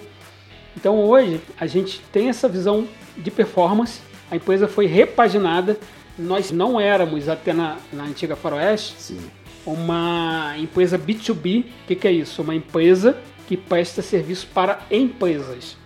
Então 0.77 1.01
hoje 1.01 1.41
a 1.59 1.67
gente 1.67 2.01
tem 2.13 2.29
essa 2.29 2.49
visão 2.49 2.87
de 3.17 3.29
performance. 3.33 4.01
A 4.31 4.37
empresa 4.37 4.69
foi 4.69 4.87
repaginada. 4.87 5.77
Nós 6.17 6.53
não 6.53 6.81
éramos 6.81 7.29
até 7.29 7.53
na, 7.53 7.79
na 7.93 8.05
antiga 8.05 8.37
Faroeste 8.37 8.95
Sim. 8.99 9.19
uma 9.67 10.55
empresa 10.57 10.97
B2B. 10.97 11.65
O 11.65 11.87
que, 11.89 11.97
que 11.97 12.07
é 12.07 12.13
isso? 12.13 12.41
Uma 12.41 12.55
empresa 12.55 13.19
que 13.49 13.57
presta 13.57 14.01
serviço 14.01 14.47
para 14.55 14.79
empresas. 14.93 15.82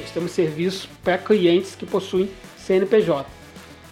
Nós 0.00 0.10
temos 0.10 0.32
serviço 0.32 0.88
para 1.02 1.18
clientes 1.18 1.74
que 1.74 1.86
possuem 1.86 2.30
CNPJ. 2.56 3.26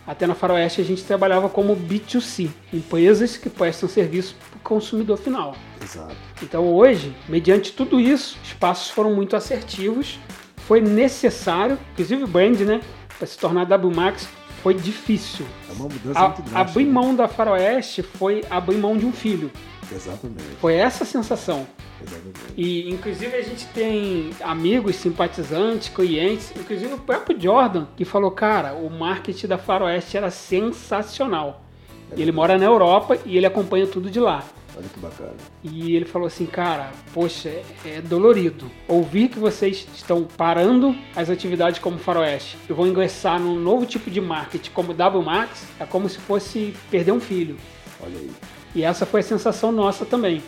Até 0.07 0.27
na 0.27 0.35
Faroeste 0.35 0.81
a 0.81 0.85
gente 0.85 1.03
trabalhava 1.03 1.49
como 1.49 1.77
B2C, 1.77 2.49
empresas 2.73 3.37
que 3.37 3.51
prestam 3.51 3.89
serviço 3.89 4.37
para 4.51 4.57
o 4.57 4.61
consumidor 4.61 5.19
final. 5.19 5.57
Exato. 5.83 6.15
Então 6.43 6.73
hoje, 6.73 7.15
mediante 7.29 7.73
tudo 7.73 8.01
isso, 8.01 8.39
os 8.45 8.53
passos 8.53 8.91
foram 8.91 9.13
muito 9.15 9.35
assertivos. 9.35 10.19
Foi 10.59 10.81
necessário, 10.81 11.79
inclusive 11.93 12.23
o 12.23 12.29
brand, 12.29 12.61
né, 12.61 12.81
para 13.19 13.27
se 13.27 13.37
tornar 13.37 13.67
WMAX, 13.69 14.29
foi 14.67 14.75
difícil. 14.75 15.47
É 15.71 15.73
uma 15.75 15.85
mudança 15.85 16.19
A, 16.19 16.23
muito 16.25 16.43
drástica. 16.43 16.59
abrir 16.59 16.85
né? 16.87 16.93
mão 16.93 17.15
da 17.15 17.29
Faroeste 17.29 18.03
foi 18.03 18.45
abrir 18.51 18.79
mão 18.79 18.97
de 18.97 19.07
um 19.07 19.13
filho. 19.13 19.49
Exatamente. 19.95 20.43
Foi 20.61 20.75
essa 20.75 21.05
a 21.05 21.07
sensação. 21.07 21.65
Exatamente. 22.03 22.41
E 22.57 22.91
inclusive 22.91 23.37
a 23.37 23.43
gente 23.43 23.65
tem 23.67 24.31
amigos, 24.41 24.97
simpatizantes, 24.97 25.89
clientes, 25.89 26.53
inclusive 26.57 26.95
o 26.95 26.99
próprio 26.99 27.41
Jordan, 27.41 27.87
que 27.97 28.05
falou, 28.05 28.33
cara, 28.33 28.73
o 28.75 28.91
marketing 28.91 29.47
da 29.47 29.57
Faroeste 29.57 30.17
era 30.17 30.33
sensacional. 30.33 31.63
E 32.17 32.21
ele 32.21 32.33
mora 32.33 32.59
na 32.59 32.65
Europa 32.65 33.17
e 33.25 33.37
ele 33.37 33.47
acompanha 33.47 33.87
tudo 33.87 34.11
de 34.11 34.19
lá. 34.19 34.43
Olha 34.77 34.89
que 34.89 35.01
bacana. 35.01 35.35
E 35.65 35.97
ele 35.97 36.05
falou 36.05 36.27
assim, 36.27 36.45
cara, 36.45 36.93
poxa, 37.15 37.49
é, 37.49 37.65
é 37.87 38.01
dolorido 38.03 38.71
ouvir 38.87 39.29
que 39.29 39.39
vocês 39.39 39.89
estão 39.95 40.25
parando 40.25 40.95
as 41.15 41.31
atividades 41.31 41.81
como 41.81 41.99
Faroeste 41.99 42.59
e 42.69 42.73
vão 42.73 42.87
ingressar 42.87 43.41
num 43.41 43.59
novo 43.59 43.87
tipo 43.87 44.11
de 44.11 44.21
marketing 44.21 44.71
como 44.73 44.93
WMAX, 44.93 45.67
é 45.81 45.87
como 45.87 46.09
se 46.09 46.19
fosse 46.19 46.75
perder 46.91 47.13
um 47.13 47.21
filho. 47.21 47.57
Olha 48.03 48.19
aí. 48.19 48.31
E 48.75 48.83
essa 48.83 49.07
foi 49.07 49.21
a 49.21 49.23
sensação 49.23 49.73
nossa 49.73 50.05
também. 50.05 50.43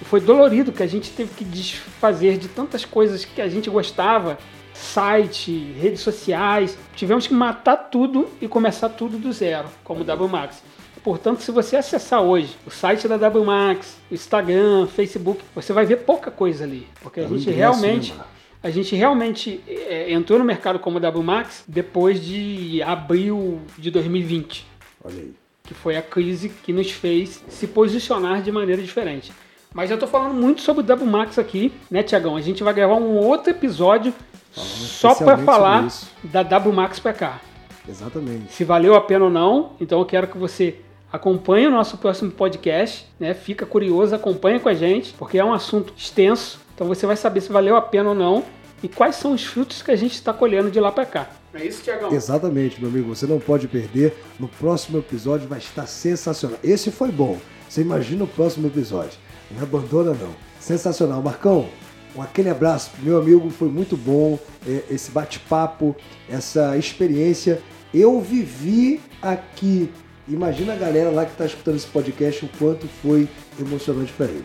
E 0.00 0.04
foi 0.04 0.20
dolorido 0.20 0.72
que 0.72 0.82
a 0.82 0.86
gente 0.86 1.10
teve 1.10 1.32
que 1.32 1.44
desfazer 1.44 2.36
de 2.36 2.48
tantas 2.48 2.84
coisas 2.84 3.24
que 3.24 3.40
a 3.40 3.48
gente 3.48 3.70
gostava, 3.70 4.36
site, 4.74 5.72
redes 5.80 6.00
sociais. 6.00 6.76
Tivemos 6.94 7.26
que 7.26 7.32
matar 7.32 7.76
tudo 7.76 8.28
e 8.40 8.46
começar 8.46 8.90
tudo 8.90 9.16
do 9.16 9.32
zero, 9.32 9.68
como 9.82 10.02
o 10.02 10.26
WMAX. 10.26 10.62
Portanto, 11.02 11.42
se 11.42 11.50
você 11.50 11.76
acessar 11.76 12.22
hoje 12.22 12.56
o 12.66 12.70
site 12.70 13.08
da 13.08 13.16
WMAX, 13.16 13.96
o 14.10 14.14
Instagram, 14.14 14.86
Facebook, 14.86 15.42
você 15.54 15.72
vai 15.72 15.84
ver 15.84 15.96
pouca 15.98 16.30
coisa 16.30 16.64
ali. 16.64 16.86
Porque 17.02 17.20
a 17.20 17.24
É 17.24 17.26
um 17.26 17.36
gente 17.36 17.50
realmente 17.50 18.10
né, 18.12 18.18
Marcos? 18.18 18.32
a 18.62 18.70
gente 18.70 18.94
realmente 18.94 19.60
é, 19.66 20.12
entrou 20.12 20.38
no 20.38 20.44
mercado 20.44 20.78
como 20.78 20.98
WMAX 20.98 21.64
depois 21.66 22.24
de 22.24 22.80
abril 22.82 23.60
de 23.76 23.90
2020 23.90 24.64
Olha 25.04 25.16
aí. 25.16 25.34
que 25.64 25.74
foi 25.74 25.96
a 25.96 26.02
crise 26.02 26.48
que 26.48 26.72
nos 26.72 26.90
fez 26.92 27.42
se 27.48 27.66
posicionar 27.66 28.40
de 28.42 28.52
maneira 28.52 28.80
diferente. 28.80 29.32
Mas 29.74 29.90
eu 29.90 29.98
tô 29.98 30.06
falando 30.06 30.34
muito 30.34 30.60
sobre 30.60 30.82
o 30.82 30.86
Double 30.86 31.06
Max 31.08 31.38
aqui, 31.38 31.72
né, 31.90 32.02
Tiagão? 32.02 32.36
A 32.36 32.40
gente 32.42 32.62
vai 32.62 32.74
gravar 32.74 32.94
um 32.94 33.16
outro 33.16 33.50
episódio 33.50 34.12
Falando 34.52 34.68
só 34.70 35.14
para 35.14 35.38
falar 35.38 35.88
da 36.24 36.42
Double 36.42 36.72
Max 36.72 37.00
PK. 37.00 37.40
Exatamente. 37.88 38.52
Se 38.52 38.64
valeu 38.64 38.94
a 38.94 39.00
pena 39.00 39.24
ou 39.24 39.30
não, 39.30 39.72
então 39.80 39.98
eu 39.98 40.04
quero 40.04 40.28
que 40.28 40.36
você 40.38 40.76
acompanhe 41.12 41.66
o 41.66 41.70
nosso 41.70 41.98
próximo 41.98 42.30
podcast, 42.30 43.06
né? 43.20 43.34
Fica 43.34 43.66
curioso, 43.66 44.14
acompanha 44.14 44.58
com 44.58 44.68
a 44.68 44.74
gente, 44.74 45.12
porque 45.12 45.38
é 45.38 45.44
um 45.44 45.52
assunto 45.52 45.92
extenso, 45.96 46.60
então 46.74 46.86
você 46.86 47.06
vai 47.06 47.16
saber 47.16 47.40
se 47.42 47.52
valeu 47.52 47.76
a 47.76 47.82
pena 47.82 48.08
ou 48.08 48.14
não 48.14 48.42
e 48.82 48.88
quais 48.88 49.16
são 49.16 49.32
os 49.32 49.44
frutos 49.44 49.82
que 49.82 49.90
a 49.90 49.96
gente 49.96 50.14
está 50.14 50.32
colhendo 50.32 50.70
de 50.70 50.80
lá 50.80 50.90
para 50.90 51.06
cá. 51.06 51.30
É 51.54 51.64
isso, 51.64 51.82
Tiagão? 51.82 52.10
Exatamente, 52.12 52.80
meu 52.80 52.88
amigo. 52.88 53.14
Você 53.14 53.26
não 53.26 53.38
pode 53.38 53.68
perder. 53.68 54.16
No 54.40 54.48
próximo 54.48 54.98
episódio 54.98 55.46
vai 55.46 55.58
estar 55.58 55.86
sensacional. 55.86 56.58
Esse 56.64 56.90
foi 56.90 57.12
bom. 57.12 57.38
Você 57.68 57.82
imagina 57.82 58.24
o 58.24 58.26
próximo 58.26 58.66
episódio. 58.66 59.18
Não 59.50 59.62
abandona, 59.62 60.14
não. 60.14 60.34
Sensacional. 60.58 61.22
Marcão, 61.22 61.68
um 62.16 62.22
aquele 62.22 62.48
abraço. 62.48 62.90
Meu 63.00 63.18
amigo, 63.18 63.50
foi 63.50 63.68
muito 63.68 63.96
bom 63.96 64.38
é, 64.66 64.82
esse 64.90 65.10
bate-papo, 65.10 65.94
essa 66.28 66.76
experiência. 66.76 67.62
Eu 67.92 68.20
vivi 68.20 69.00
aqui. 69.20 69.90
Imagina 70.28 70.74
a 70.74 70.76
galera 70.76 71.10
lá 71.10 71.24
que 71.24 71.32
está 71.32 71.44
escutando 71.44 71.76
esse 71.76 71.86
podcast, 71.86 72.44
o 72.44 72.48
quanto 72.58 72.86
foi 73.02 73.28
emocionante 73.58 74.12
para 74.12 74.26
eles. 74.26 74.44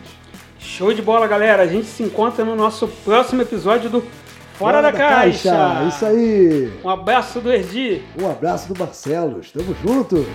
Show 0.58 0.92
de 0.92 1.00
bola, 1.00 1.26
galera. 1.26 1.62
A 1.62 1.66
gente 1.66 1.86
se 1.86 2.02
encontra 2.02 2.44
no 2.44 2.56
nosso 2.56 2.88
próximo 3.04 3.42
episódio 3.42 3.88
do 3.88 4.02
Fora, 4.54 4.82
da, 4.82 4.92
Caixa. 4.92 5.84
Isso 5.86 6.04
aí. 6.04 6.72
Um 6.82 6.88
abraço 6.88 7.40
do 7.40 7.52
Erdi. 7.52 8.02
Um 8.20 8.28
abraço 8.28 8.66
do 8.66 8.74
Barcelos. 8.74 9.52
Tamo 9.52 9.74
junto. 9.84 10.26